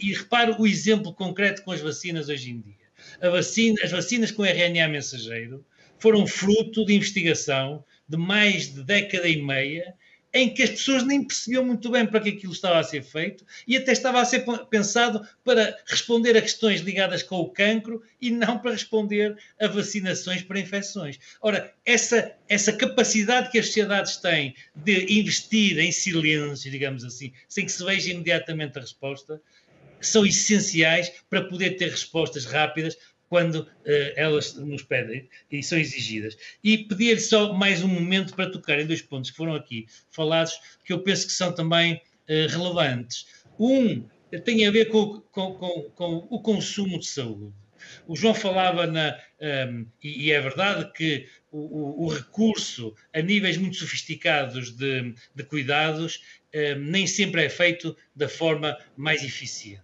[0.00, 3.30] E repare o exemplo concreto com as vacinas hoje em dia.
[3.30, 5.64] Vacina, as vacinas com RNA mensageiro
[5.98, 9.94] foram fruto de investigação de mais de década e meia,
[10.34, 13.46] em que as pessoas nem percebiam muito bem para que aquilo estava a ser feito
[13.68, 18.32] e até estava a ser pensado para responder a questões ligadas com o cancro e
[18.32, 21.20] não para responder a vacinações para infecções.
[21.40, 27.64] Ora, essa, essa capacidade que as sociedades têm de investir em silêncio, digamos assim, sem
[27.64, 29.40] que se veja imediatamente a resposta,
[30.00, 32.96] são essenciais para poder ter respostas rápidas
[33.34, 33.68] quando uh,
[34.14, 36.36] elas nos pedem e são exigidas.
[36.62, 40.56] E pedir só mais um momento para tocar em dois pontos que foram aqui falados,
[40.84, 43.26] que eu penso que são também uh, relevantes.
[43.58, 44.04] Um
[44.44, 47.52] tem a ver com, com, com, com, o consumo de saúde.
[48.06, 53.20] O João falava na, um, ehm, e, e, é verdade que o, o, recurso a
[53.20, 56.22] níveis muito sofisticados de, de cuidados
[56.54, 59.82] um, ehm, nem sempre é feito da forma mais eficiente.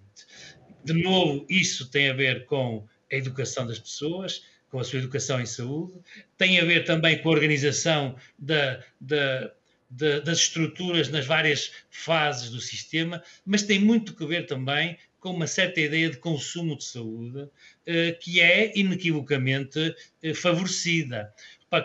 [0.84, 5.40] De novo, isso tem a ver com a educação das pessoas, com a sua educação
[5.40, 5.94] em saúde,
[6.38, 9.52] tem a ver também com a organização da, da,
[9.90, 15.30] da, das estruturas nas várias fases do sistema, mas tem muito que ver também com
[15.30, 17.48] uma certa ideia de consumo de saúde
[17.84, 21.32] eh, que é inequivocamente eh, favorecida.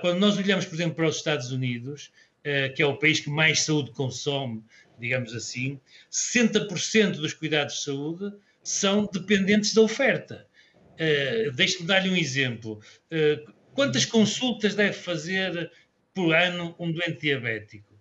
[0.01, 2.11] quando nós olhamos, por exemplo, para os Estados Unidos,
[2.43, 4.63] eh, que é o país que mais saúde consome,
[4.99, 8.33] digamos assim, 60% dos cuidados de saúde
[8.63, 10.47] são dependentes da oferta.
[10.95, 12.79] Uh, Deixe-me dar-lhe um exemplo.
[13.11, 15.71] Uh, quantas consultas deve fazer
[16.13, 17.93] por ano um doente diabético?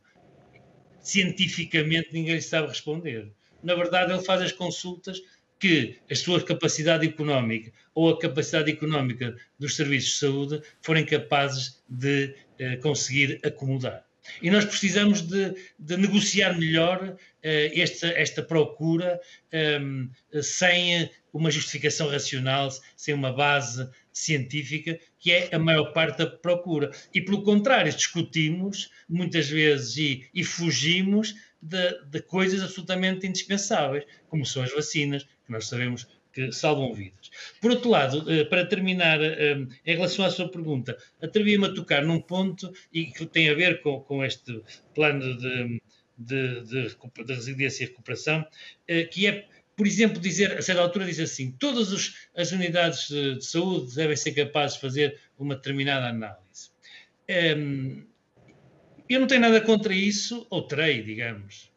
[1.01, 3.31] Cientificamente ninguém sabe responder.
[3.63, 5.21] Na verdade, ele faz as consultas
[5.59, 11.83] que a sua capacidade económica ou a capacidade económica dos serviços de saúde forem capazes
[11.89, 14.05] de uh, conseguir acomodar.
[14.43, 19.21] E nós precisamos de, de negociar melhor uh, esta, esta procura
[19.81, 26.19] um, ehm, sem uma justificação racional, sem uma base científica, que é a maior parte
[26.19, 26.93] da procura.
[27.13, 34.47] E, pelo contrário, discutimos muitas vezes e, e fugimos de, de, coisas absolutamente indispensáveis, como
[34.47, 37.31] são as vacinas, que nós sabemos que salvam vidas.
[37.61, 42.03] Por outro lado, eh, para terminar, eh, em relação à sua pergunta, atrevi-me a tocar
[42.03, 44.61] num ponto e que tem a ver com, com este
[44.95, 45.81] plano de,
[46.19, 48.45] de, de, de resiliência e recuperação,
[48.89, 53.09] eh, que é por exemplo, dizer, a certa altura diz assim, todas os, as unidades
[53.09, 56.71] de, de, saúde devem ser capazes de fazer uma determinada análise.
[57.57, 58.05] Um,
[59.09, 61.71] eu não tenho nada contra isso, ou terei, digamos,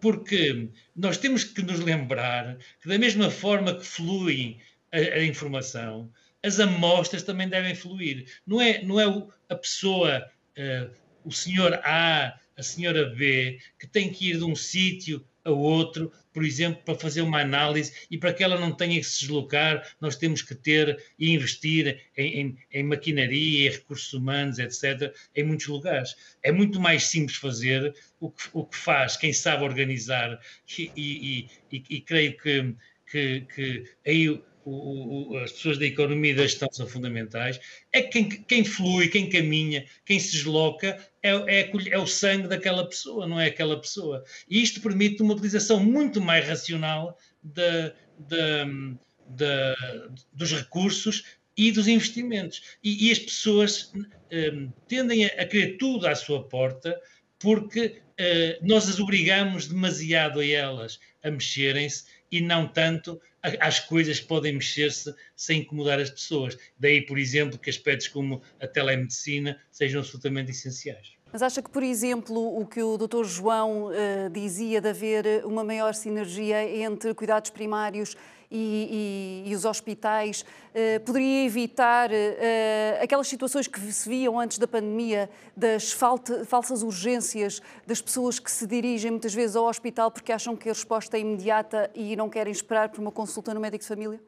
[0.00, 4.58] porque nós temos que nos lembrar que da mesma forma que flui
[4.90, 6.10] a, a informação,
[6.42, 8.26] as amostras também devem fluir.
[8.46, 9.04] Não é, não é
[9.48, 10.90] a pessoa, uh,
[11.24, 16.12] o senhor A, a senhora B, que tem que ir de um sítio a outro,
[16.32, 19.86] por exemplo, para fazer uma análise e para que ela não tenha que se deslocar,
[20.00, 25.44] nós temos que ter e investir em, em, em maquinaria, em recursos humanos, etc., em
[25.44, 26.16] muitos lugares.
[26.42, 30.40] É muito mais simples fazer o que, o que faz quem sabe organizar,
[30.78, 32.74] e, e, e, e creio que,
[33.10, 37.60] que, que aí o, o, as pessoas da economia e da gestão são fundamentais,
[37.92, 42.86] é quem, quem flui, quem caminha, quem se desloca, é, é, é, o sangue daquela
[42.88, 44.24] pessoa, não é aquela pessoa.
[44.48, 48.96] E isto permite uma utilização muito mais racional de, de,
[49.28, 51.24] de, dos recursos
[51.56, 52.78] e dos investimentos.
[52.82, 56.98] E, e as pessoas um, tendem a, a querer tudo à sua porta
[57.38, 63.20] porque uh, nós as obrigamos demasiado a elas a mexerem-se e não tanto
[63.60, 66.56] às coisas podem mexer-se sem incomodar as pessoas.
[66.78, 71.12] Daí, por exemplo, que aspectos como a telemedicina sejam absolutamente essenciais.
[71.32, 73.24] Mas acha que, por exemplo, o que o Dr.
[73.24, 78.16] João uh, dizia de haver uma maior sinergia entre cuidados primários
[78.52, 84.58] e, e, e os hospitais, uh, poderia evitar uh, aquelas situações que se viam antes
[84.58, 90.10] da pandemia, das falta, falsas urgências, das pessoas que se dirigem muitas vezes ao hospital
[90.10, 93.60] porque acham que a resposta é imediata e não querem esperar por uma consulta no
[93.60, 94.20] médico de família?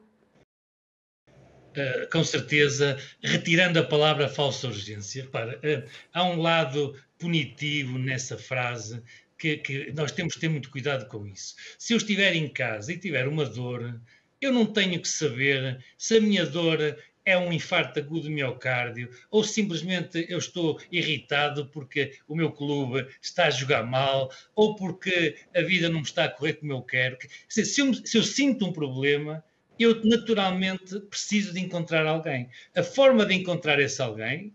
[1.77, 5.25] Uh, com certeza, retirando a palavra falsa urgência.
[5.25, 9.03] Uh, há um lado punitivo nessa frase
[9.37, 11.55] que, que, nós temos que ter muito cuidado com isso.
[11.77, 13.99] Se eu estiver em casa e tiver uma dor,
[14.45, 16.79] eu não tenho que saber se a minha dor
[17.25, 23.07] é um infarto agudo do miocárdio ou simplesmente eu estou irritado porque o meu clube
[23.19, 26.81] está a jogar mal ou porque a vida não me está a correr como eu
[26.83, 27.17] quero.
[27.49, 29.43] Se, eu, se eu sinto um problema,
[29.79, 32.47] eu naturalmente preciso de encontrar alguém.
[32.75, 34.53] A forma de encontrar esse alguém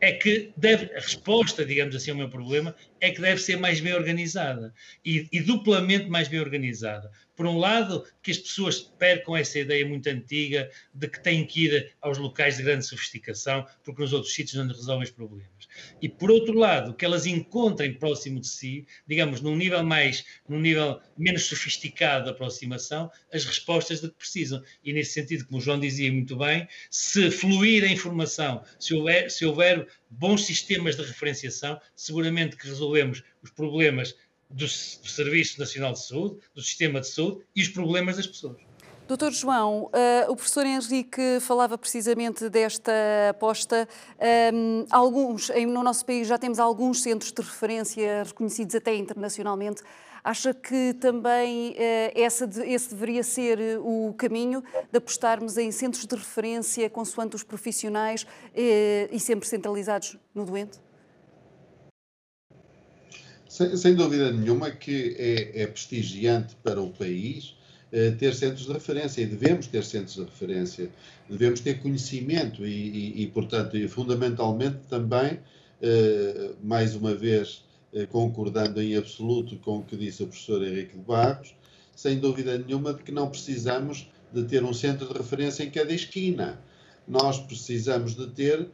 [0.00, 3.80] é que deve, a resposta, digamos assim, ao meu problema é que deve ser mais
[3.80, 4.72] bem organizada
[5.04, 7.10] e, e, duplamente mais bem organizada.
[7.34, 11.66] Por um lado, que as pessoas percam essa ideia muito antiga de que têm que
[11.66, 15.68] ir aos locais de grande sofisticação porque nos outros sítios não resolvem os problemas.
[16.02, 20.60] E por outro lado, que elas encontrem próximo de si, digamos, num nível mais, num
[20.60, 24.62] nível menos sofisticado de aproximação, as respostas de que precisam.
[24.84, 29.30] E nesse sentido, como o João dizia muito bem, se fluir a informação, se houver,
[29.30, 34.14] se houver bons sistemas de referenciação, seguramente que resolvemos os problemas
[34.50, 38.58] do, do Serviço Nacional de Saúde, do sistema de saúde e os problemas das pessoas.
[39.10, 42.92] Doutor João, uh, o professor Henrique falava precisamente desta
[43.30, 43.88] aposta.
[44.54, 49.82] Um, alguns, no nosso país já temos alguns centros de referência reconhecidos até internacionalmente.
[50.22, 51.74] Acha que também uh,
[52.14, 58.22] essa, esse deveria ser o caminho de apostarmos em centros de referência consoante os profissionais
[58.22, 58.26] uh,
[59.10, 60.78] e sempre centralizados no doente?
[63.48, 67.58] Sem, sem dúvida nenhuma que é, é prestigiante para o país
[67.92, 70.88] eh, ter centros de referência e devemos ter centros de referência,
[71.28, 75.40] devemos ter conhecimento e, e, e portanto, e fundamentalmente também,
[75.82, 77.69] eh, mais uma vez, eh,
[78.10, 81.54] concordando em absoluto com o que disse o professor Henrique de Barros,
[81.94, 85.92] sem dúvida nenhuma de que não precisamos de ter um centro de referência em cada
[85.92, 86.60] esquina.
[87.06, 88.68] Nós precisamos de ter,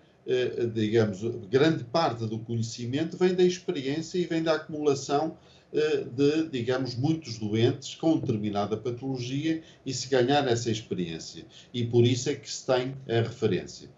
[0.75, 5.37] digamos, grande parte do conhecimento vem da experiência e vem da acumulação
[5.73, 11.45] eh, de, digamos, muitos doentes com determinada patologia e se ganhar essa experiência.
[11.75, 13.91] E por isso é que se tem a referência.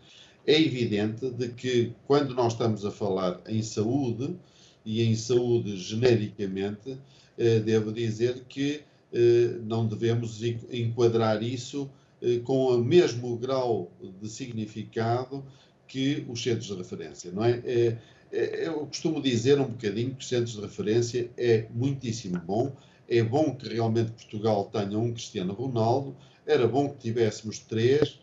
[0.46, 4.34] É evidente de que quando nós estamos a falar em saúde,
[4.88, 6.96] e em saúde genericamente,
[7.36, 8.80] eh, devo dizer que
[9.12, 11.90] eh, não devemos enquadrar isso
[12.42, 15.44] com o mesmo grau de significado
[15.86, 17.62] que os centros de referência, não é?
[18.30, 22.72] É, eu costumo dizer um bocadinho que os centros de referência é muitíssimo bom.
[23.08, 26.14] É bom que realmente Portugal tenha um Cristiano Ronaldo.
[26.46, 28.18] Era bom que tivéssemos três.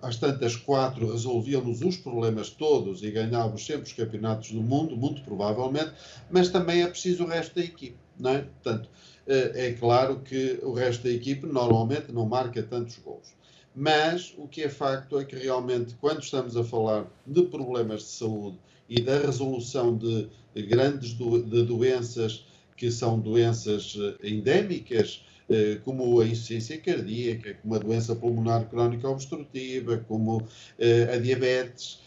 [0.00, 5.22] Às tantas quatro resolvíamos os problemas todos e ganhávamos sempre os campeonatos do mundo, muito
[5.22, 5.92] provavelmente,
[6.30, 8.38] mas também é preciso o resto da equipe, não é?
[8.42, 8.88] Portanto,
[9.26, 13.34] é, é claro que o resto da equipe normalmente não marca tantos gols.
[13.74, 18.08] Mas o que é facto é que realmente, quando estamos a falar de problemas de
[18.08, 22.46] saúde e da resolução de grandes do, de doenças
[22.82, 29.08] que são doenças eh, endémicas, eh, como a insuficiência cardíaca, como a doença pulmonar crónica
[29.08, 30.42] obstrutiva, como
[30.80, 32.00] eh, a diabetes.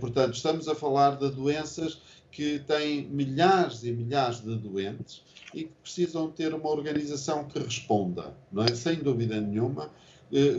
[0.00, 1.98] Portanto, estamos a falar de doenças
[2.30, 5.22] que têm milhares e milhares de doentes
[5.54, 8.74] e que precisam ter uma organização que responda, não é?
[8.74, 9.90] sem dúvida nenhuma,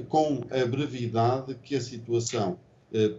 [0.09, 2.57] com a brevidade que a situação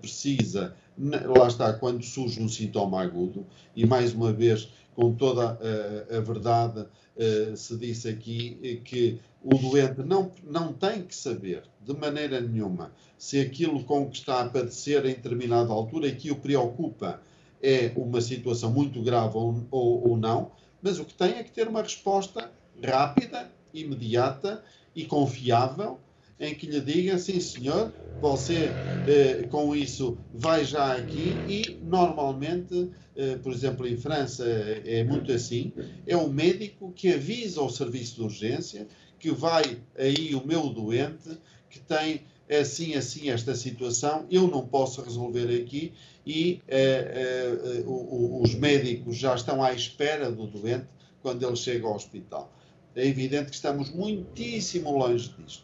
[0.00, 6.16] precisa lá está, quando surge um sintoma agudo, e mais uma vez, com toda a,
[6.16, 11.94] a verdade, uh, se disse aqui que o doente não, não tem que saber, de
[11.94, 16.36] maneira nenhuma, se aquilo com que está a padecer em determinada altura e que o
[16.36, 17.20] preocupa
[17.62, 21.50] é uma situação muito grave ou, ou, ou não, mas o que tem é que
[21.50, 22.50] ter uma resposta
[22.82, 24.62] rápida, imediata
[24.94, 25.98] e confiável
[26.38, 28.76] em que lhe diga, sim senhor, você
[29.06, 35.30] eh, com isso vai já aqui e normalmente, eh, por exemplo, em França é muito
[35.32, 35.72] assim,
[36.06, 38.86] é o médico que avisa ao serviço de urgência
[39.18, 45.02] que vai aí o meu doente que tem assim, assim esta situação, eu não posso
[45.02, 45.92] resolver aqui
[46.26, 50.86] e uh, uh, os médicos já estão à espera do doente
[51.22, 52.52] quando ele chega ao hospital.
[52.94, 55.63] É evidente que estamos muitíssimo longe disto,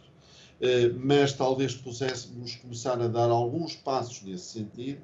[1.02, 5.00] mas talvez pudéssemos começar a dar alguns passos nesse sentido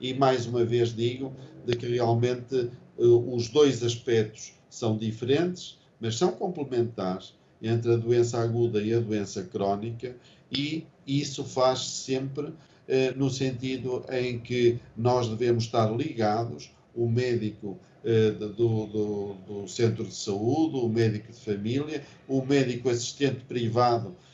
[0.00, 1.32] e mais uma vez digo
[1.66, 8.80] de que realmente os dois aspectos são diferentes, mas são complementares entre a doença aguda
[8.80, 10.14] e a doença crónica
[10.50, 12.52] e isso faz sempre
[12.92, 19.68] eh, no sentido em que nós devemos estar ligados, o médico eh, do, do, do,
[19.68, 24.29] centro de saúde, o médico de família, o médico assistente privado, eh,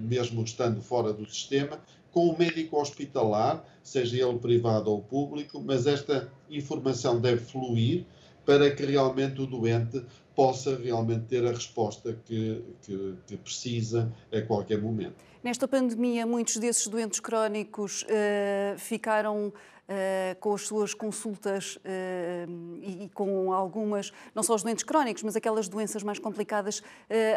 [0.00, 1.80] mesmo estando fora do sistema,
[2.10, 8.06] com o médico hospitalar, seja ele privado ou público, mas esta informação deve fluir
[8.44, 10.02] para que realmente o doente
[10.34, 15.16] possa realmente ter a resposta que, que, que precisa a qualquer momento.
[15.42, 19.52] Nesta pandemia, muitos desses doentes crónicos uh, ficaram
[19.86, 25.22] Uh, com as suas consultas uh, e, e, com algumas, não só os doentes crónicos,
[25.22, 26.82] mas aquelas doenças mais complicadas,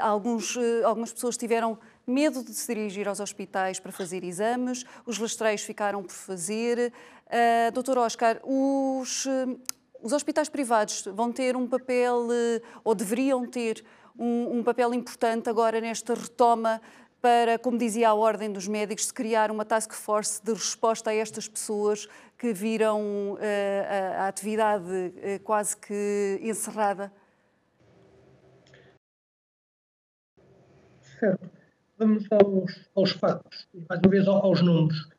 [0.01, 1.77] alguns, algumas pessoas tiveram
[2.09, 6.91] medo de se dirigir aos hospitais para fazer exames, os lastreios ficaram por fazer.
[7.73, 9.27] Doutor Oscar, os,
[10.01, 12.27] os hospitais privados vão ter um papel,
[12.83, 13.85] ou deveriam ter
[14.17, 16.81] um, um papel importante agora nesta retoma
[17.21, 21.13] para, como dizia a Ordem dos Médicos, se criar uma task force de resposta a
[21.13, 22.07] estas pessoas
[22.37, 23.37] que viram uh,
[24.17, 27.11] a, a, atividade uh, quase que encerrada?
[31.19, 31.58] Certo.
[31.99, 35.09] Vamos aos, aos factos, mais uma vez aos números.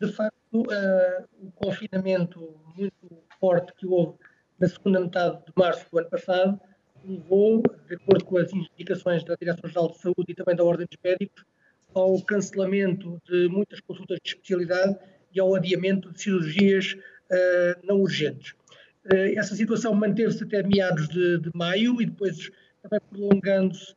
[0.00, 4.16] De facto, uh, o confinamento muito forte que houve
[4.58, 6.58] na segunda metade de março do ano passado
[7.04, 10.98] levou, de acordo com as indicações da Direção-Geral de Saúde e também da Ordem dos
[11.04, 11.44] Médicos,
[11.92, 14.96] ao cancelamento de muitas consultas de especialidade
[15.34, 18.52] e ao adiamento de cirurgias uh, não urgentes.
[19.04, 22.50] Uh, essa situação manteve-se até meados de, de, maio e depois
[22.82, 23.94] também prolongando-se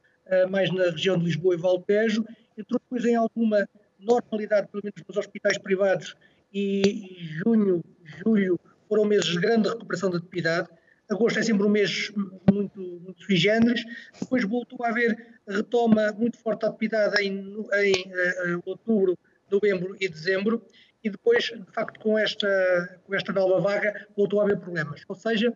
[0.50, 2.26] mais na região de Lisboa e Valtejo,
[2.58, 3.68] entrou depois em alguma
[4.00, 6.16] normalidade, pelo menos nos hospitais privados,
[6.54, 7.84] e, junho,
[8.24, 10.70] julho foram meses de grande recuperação da atividade,
[11.10, 12.12] Agosto é sempre um mês
[12.52, 13.84] muito, muito sui generis.
[14.20, 17.34] Depois voltou a haver retoma muito forte da atividade em,
[17.74, 19.18] em uh, outubro,
[19.52, 20.66] novembro e dezembro.
[21.04, 25.04] E depois, de facto, com esta, com esta nova vaga, voltou a haver problemas.
[25.08, 25.54] Ou seja,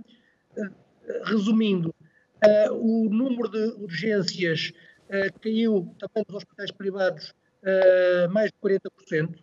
[1.23, 1.95] resumindo,
[2.71, 4.71] o número de urgências
[5.41, 7.33] caiu também nos hospitais privados
[8.31, 9.35] mais de 40%.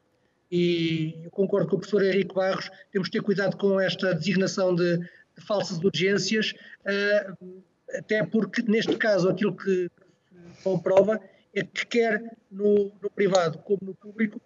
[0.50, 4.74] E eu concordo com o professor Henrique Barros, temos de ter cuidado com esta designação
[4.74, 5.00] de
[5.36, 7.32] de falsas urgências, eh,
[7.98, 9.90] até porque, neste caso, aquilo que
[10.62, 11.20] comprova
[11.54, 14.40] é que quer no, no privado como no público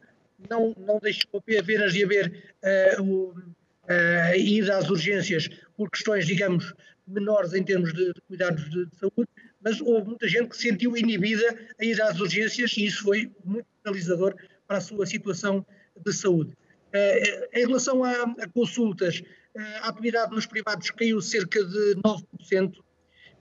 [0.48, 2.54] não, não deixou apenas de haver
[2.98, 3.42] uh,
[3.88, 6.74] uh, a ida às urgências por questões, digamos,
[7.06, 9.28] menores em termos de, de cuidados de, de, saúde,
[9.62, 13.30] mas houve muita gente que se sentiu inibida a ir às urgências e isso foi
[13.44, 14.34] muito penalizador
[14.66, 15.64] para a sua situação
[16.04, 16.52] de saúde.
[16.88, 19.22] Uh, em relação a, a consultas,
[19.82, 22.74] a atividade nos privados caiu cerca de 9%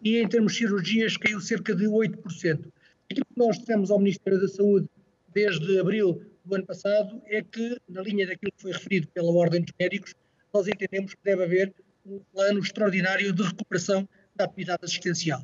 [0.04, 2.72] e em termos de cirurgias caiu cerca de 8%.
[3.10, 4.90] Aquilo que nós dissemos ao Ministério da Saúde
[5.34, 9.62] desde abril do ano passado é que, na linha daquilo que foi referido pela Ordem
[9.62, 10.16] dos Médicos,
[10.58, 15.44] nós entendemos que deve haver um plano extraordinário de recuperação da atividade assistencial.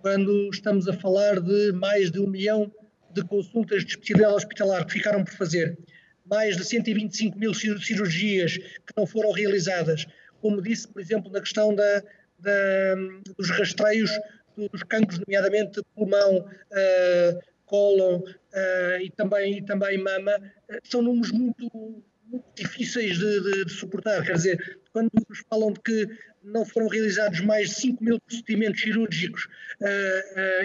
[0.00, 2.72] Quando estamos a falar de mais de um milhão
[3.12, 5.76] de consultas de especialidade hospitalar que ficaram por fazer,
[6.24, 10.06] mais de 125 mil cirurgias que não foram realizadas,
[10.40, 12.02] como disse, por exemplo, na questão da,
[12.38, 12.94] da,
[13.36, 14.10] dos rastreios
[14.56, 21.30] dos cancros, nomeadamente pulmão, uh, cólon uh, e, também, e também mama, uh, são números
[21.30, 24.24] muito, muito difíceis de, de, de, suportar.
[24.24, 26.06] Quer dizer, quando nos falam de que
[26.42, 29.48] não foram realizados mais de 5 mil procedimentos cirúrgicos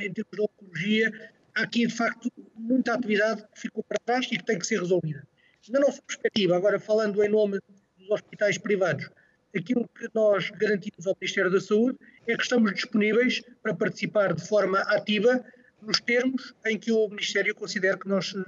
[0.01, 4.37] em termos de oncologia, há aqui, de facto, muita atividade que ficou para trás e
[4.37, 5.25] que tem que ser resolvida.
[5.69, 7.59] Na nossa perspectiva, agora falando em nome
[7.97, 9.09] dos hospitais privados,
[9.55, 11.97] aquilo que nós garantimos ao Ministério da Saúde
[12.27, 15.43] é que estamos disponíveis para participar de forma ativa
[15.81, 18.45] nos termos em que o Ministério considera que nós uh,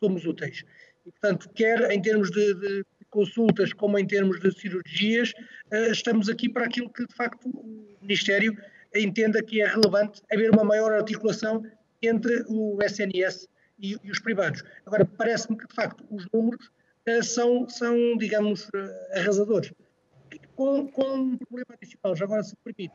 [0.00, 0.64] somos úteis.
[1.08, 5.32] E, portanto, quer em termos de, de consultas como em termos de cirurgias,
[5.72, 8.56] uh, estamos aqui para aquilo que, de facto, o Ministério
[8.94, 11.64] entenda que é relevante haver uma maior articulação
[12.02, 13.48] entre o SNS
[13.78, 14.62] e, e os privados.
[14.84, 16.66] Agora, parece-me que, de facto, os números
[17.08, 19.72] uh, são, são, digamos, uh, arrasadores.
[20.54, 22.94] Com, com, um problema adicional, já agora se permite,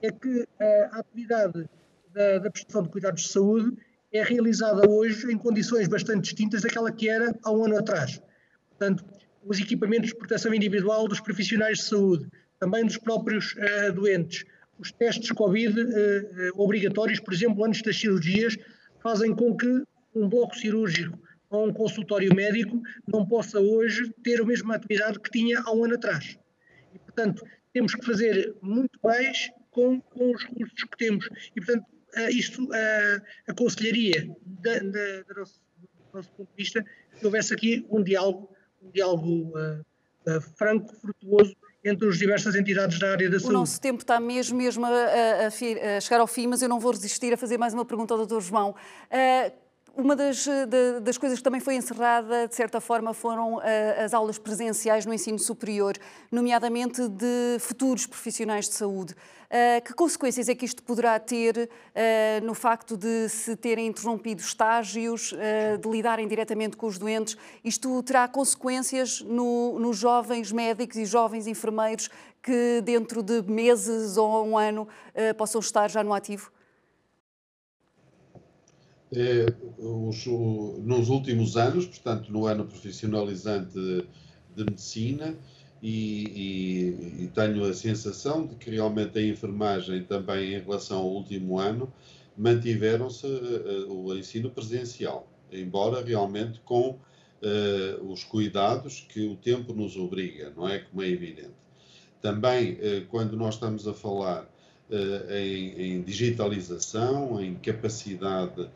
[0.00, 1.68] é que a atividade
[2.12, 3.76] da, da prestação de cuidados de saúde
[4.12, 8.20] é realizada hoje em condições bastante distintas daquela que era há um ano atrás.
[8.70, 9.04] Portanto,
[9.44, 12.28] os equipamentos de proteção individual dos profissionais de saúde,
[12.60, 14.44] também dos próprios uh, doentes,
[14.78, 18.56] os testes Covid uh, uh, obrigatórios, por exemplo, antes das cirurgias,
[19.02, 19.82] fazem com que
[20.14, 21.18] um bloco cirúrgico
[21.50, 25.84] ou um consultório médico não possa hoje ter a mesma atividade que tinha há um
[25.84, 26.38] ano atrás.
[26.94, 31.28] E, portanto, temos que fazer muito mais com, com os recursos que temos.
[31.54, 31.86] E, portanto,
[32.30, 32.68] isto
[33.46, 36.84] aconselharia, da, da, do, nosso, do, nosso, ponto de vista,
[37.18, 38.50] que houvesse aqui um diálogo,
[38.82, 41.54] um diálogo uh, franco, frutuoso,
[41.84, 43.54] entre as diversas entidades da área da saúde.
[43.54, 46.78] O nosso tempo está mesmo, mesmo a, a, a, chegar ao fim, mas eu não
[46.78, 48.40] vou resistir a fazer mais uma pergunta ao Dr.
[48.40, 48.70] João.
[48.70, 49.61] Uh,
[49.94, 53.62] uma das, de, das, coisas que também foi encerrada, de certa forma, foram uh,
[54.02, 55.94] as aulas presenciais no ensino superior,
[56.30, 59.12] nomeadamente de futuros profissionais de saúde.
[59.12, 64.40] Uh, que consequências é que isto poderá ter uh, no facto de se terem interrompido
[64.40, 65.34] estágios,
[65.80, 67.36] de lidarem diretamente com os doentes?
[67.62, 72.08] Isto terá consequências no, nos jovens médicos e jovens enfermeiros
[72.42, 74.88] que, dentro de meses ou um ano,
[75.36, 76.50] possam estar já no ativo?
[79.14, 79.44] É,
[79.78, 84.06] os, nos últimos anos, portanto, no ano profissionalizante de,
[84.56, 85.36] de medicina,
[85.82, 91.08] e, e, e, tenho a sensação de que realmente a enfermagem também em relação ao
[91.08, 91.92] último ano
[92.38, 99.96] mantiveram-se uh, o ensino presencial, embora realmente com uh, os cuidados que o tempo nos
[99.96, 100.78] obriga, não é?
[100.78, 101.50] Como é evidente.
[102.22, 104.50] Também, uh, quando nós estamos a falar
[105.30, 108.68] em, em digitalização, em capacidade eh,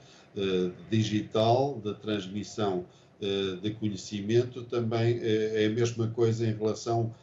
[0.91, 2.85] digital, da transmissão
[3.21, 7.15] eh, de conhecimento, também eh, é a mesma coisa em relação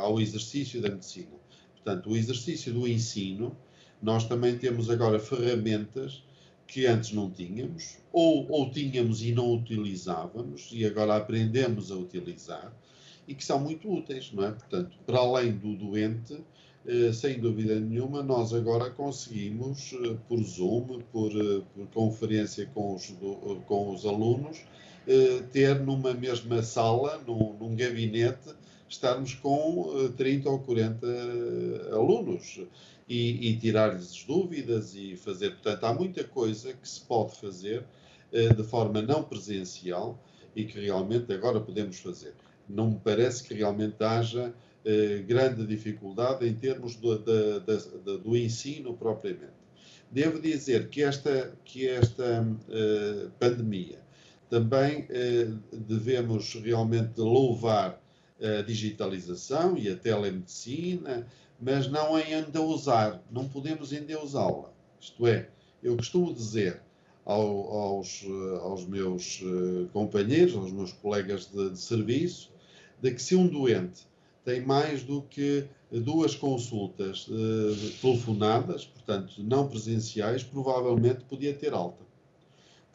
[0.00, 1.36] ao exercício da medicina.
[1.74, 3.54] Portanto, o exercício do ensino,
[4.00, 6.22] nós também temos agora ferramentas
[6.66, 12.72] que antes não tínhamos, ou, ou tínhamos e não utilizávamos, e agora aprendemos a utilizar,
[13.28, 14.50] e que são muito úteis, não é?
[14.50, 16.38] Portanto, para além do doente, eh,
[17.12, 23.12] sem dúvida nenhuma, nós agora conseguimos, eh, por Zoom, por, eh, por conferência com os,
[23.66, 24.58] com os alunos,
[25.52, 28.50] ter numa mesma sala, num, num gabinete,
[28.88, 31.06] estarmos com 30 ou 40
[31.92, 32.60] alunos
[33.08, 35.50] e, e tirar-lhes dúvidas e fazer.
[35.50, 37.84] Portanto, há muita coisa que se pode fazer
[38.32, 40.20] de forma não presencial
[40.56, 42.34] e que realmente agora podemos fazer.
[42.68, 44.52] Não me parece que realmente haja
[44.88, 47.74] eh, grande dificuldade em termos do, da, da,
[48.18, 49.50] do ensino propriamente.
[50.08, 53.98] Devo dizer que esta, que esta uh, pandemia
[54.48, 58.00] também uh, devemos realmente louvar
[58.40, 61.26] a digitalização e a telemedicina,
[61.60, 64.72] mas não em endeusar, não podemos endeusá-la.
[65.00, 65.50] Isto é,
[65.82, 66.80] eu costumo dizer
[67.24, 68.24] ao, aos,
[68.60, 69.42] aos meus
[69.92, 72.52] companheiros, aos meus colegas de, de serviço,
[73.02, 74.06] de que se um doente
[74.46, 82.06] tem mais do que duas consultas uh, telefonadas, portanto não presenciais, provavelmente podia ter alta.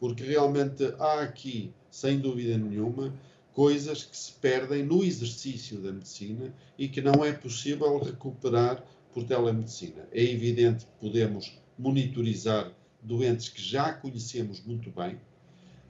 [0.00, 3.14] Porque realmente há aqui, sem dúvida nenhuma,
[3.52, 8.82] coisas que se perdem no exercício da medicina e que não é possível recuperar
[9.12, 10.08] por telemedicina.
[10.10, 12.72] É evidente que podemos monitorizar
[13.02, 15.16] doentes que já conhecemos muito bem.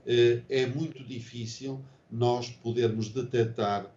[0.05, 3.89] Uh, é muito difícil nós podermos detectar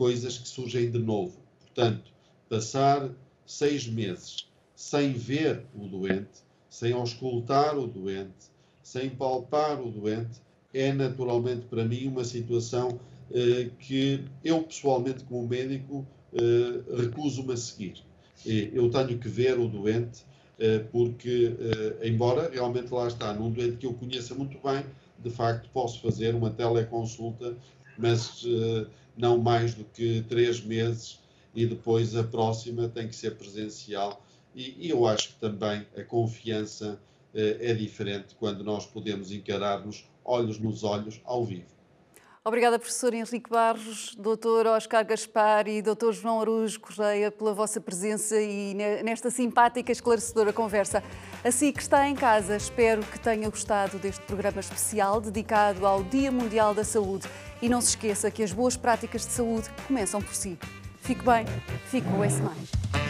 [0.00, 1.36] coisas que surgem de novo.
[1.60, 2.10] Portanto,
[2.48, 3.10] passar
[3.44, 6.40] seis meses sem ver o doente,
[6.70, 8.48] sem auscultar o doente,
[8.82, 10.40] sem palpar o doente,
[10.72, 12.98] é naturalmente para mim uma situação
[13.30, 18.02] eh, que eu pessoalmente, como médico, eh, recuso-me a seguir.
[18.46, 20.24] Eu tenho que ver o doente
[20.58, 24.82] eh, porque, eh, embora realmente lá está, num doente que eu conheça muito bem,
[25.18, 27.54] de facto posso fazer uma teleconsulta,
[27.98, 28.86] mas eh,
[29.20, 31.20] não mais do que três meses
[31.54, 34.24] e depois a próxima tem que ser presencial.
[34.54, 37.00] E, e eu acho que também a confiança
[37.34, 41.80] eh, é diferente quando nós podemos encarar-nos olhos nos olhos ao vivo.
[42.42, 48.40] Obrigada, professor Henrique Barros, doutor Oscar Gaspar e doutor João Arujo Correia pela vossa presença
[48.40, 51.02] e nesta simpática e esclarecedora conversa.
[51.44, 56.32] Assim que está em casa, espero que tenha gostado deste programa especial dedicado ao Dia
[56.32, 57.28] Mundial da Saúde.
[57.62, 60.58] E não se esqueça que as boas práticas de saúde começam por si.
[61.02, 61.44] Fique bem,
[61.90, 63.09] fique com esse mais.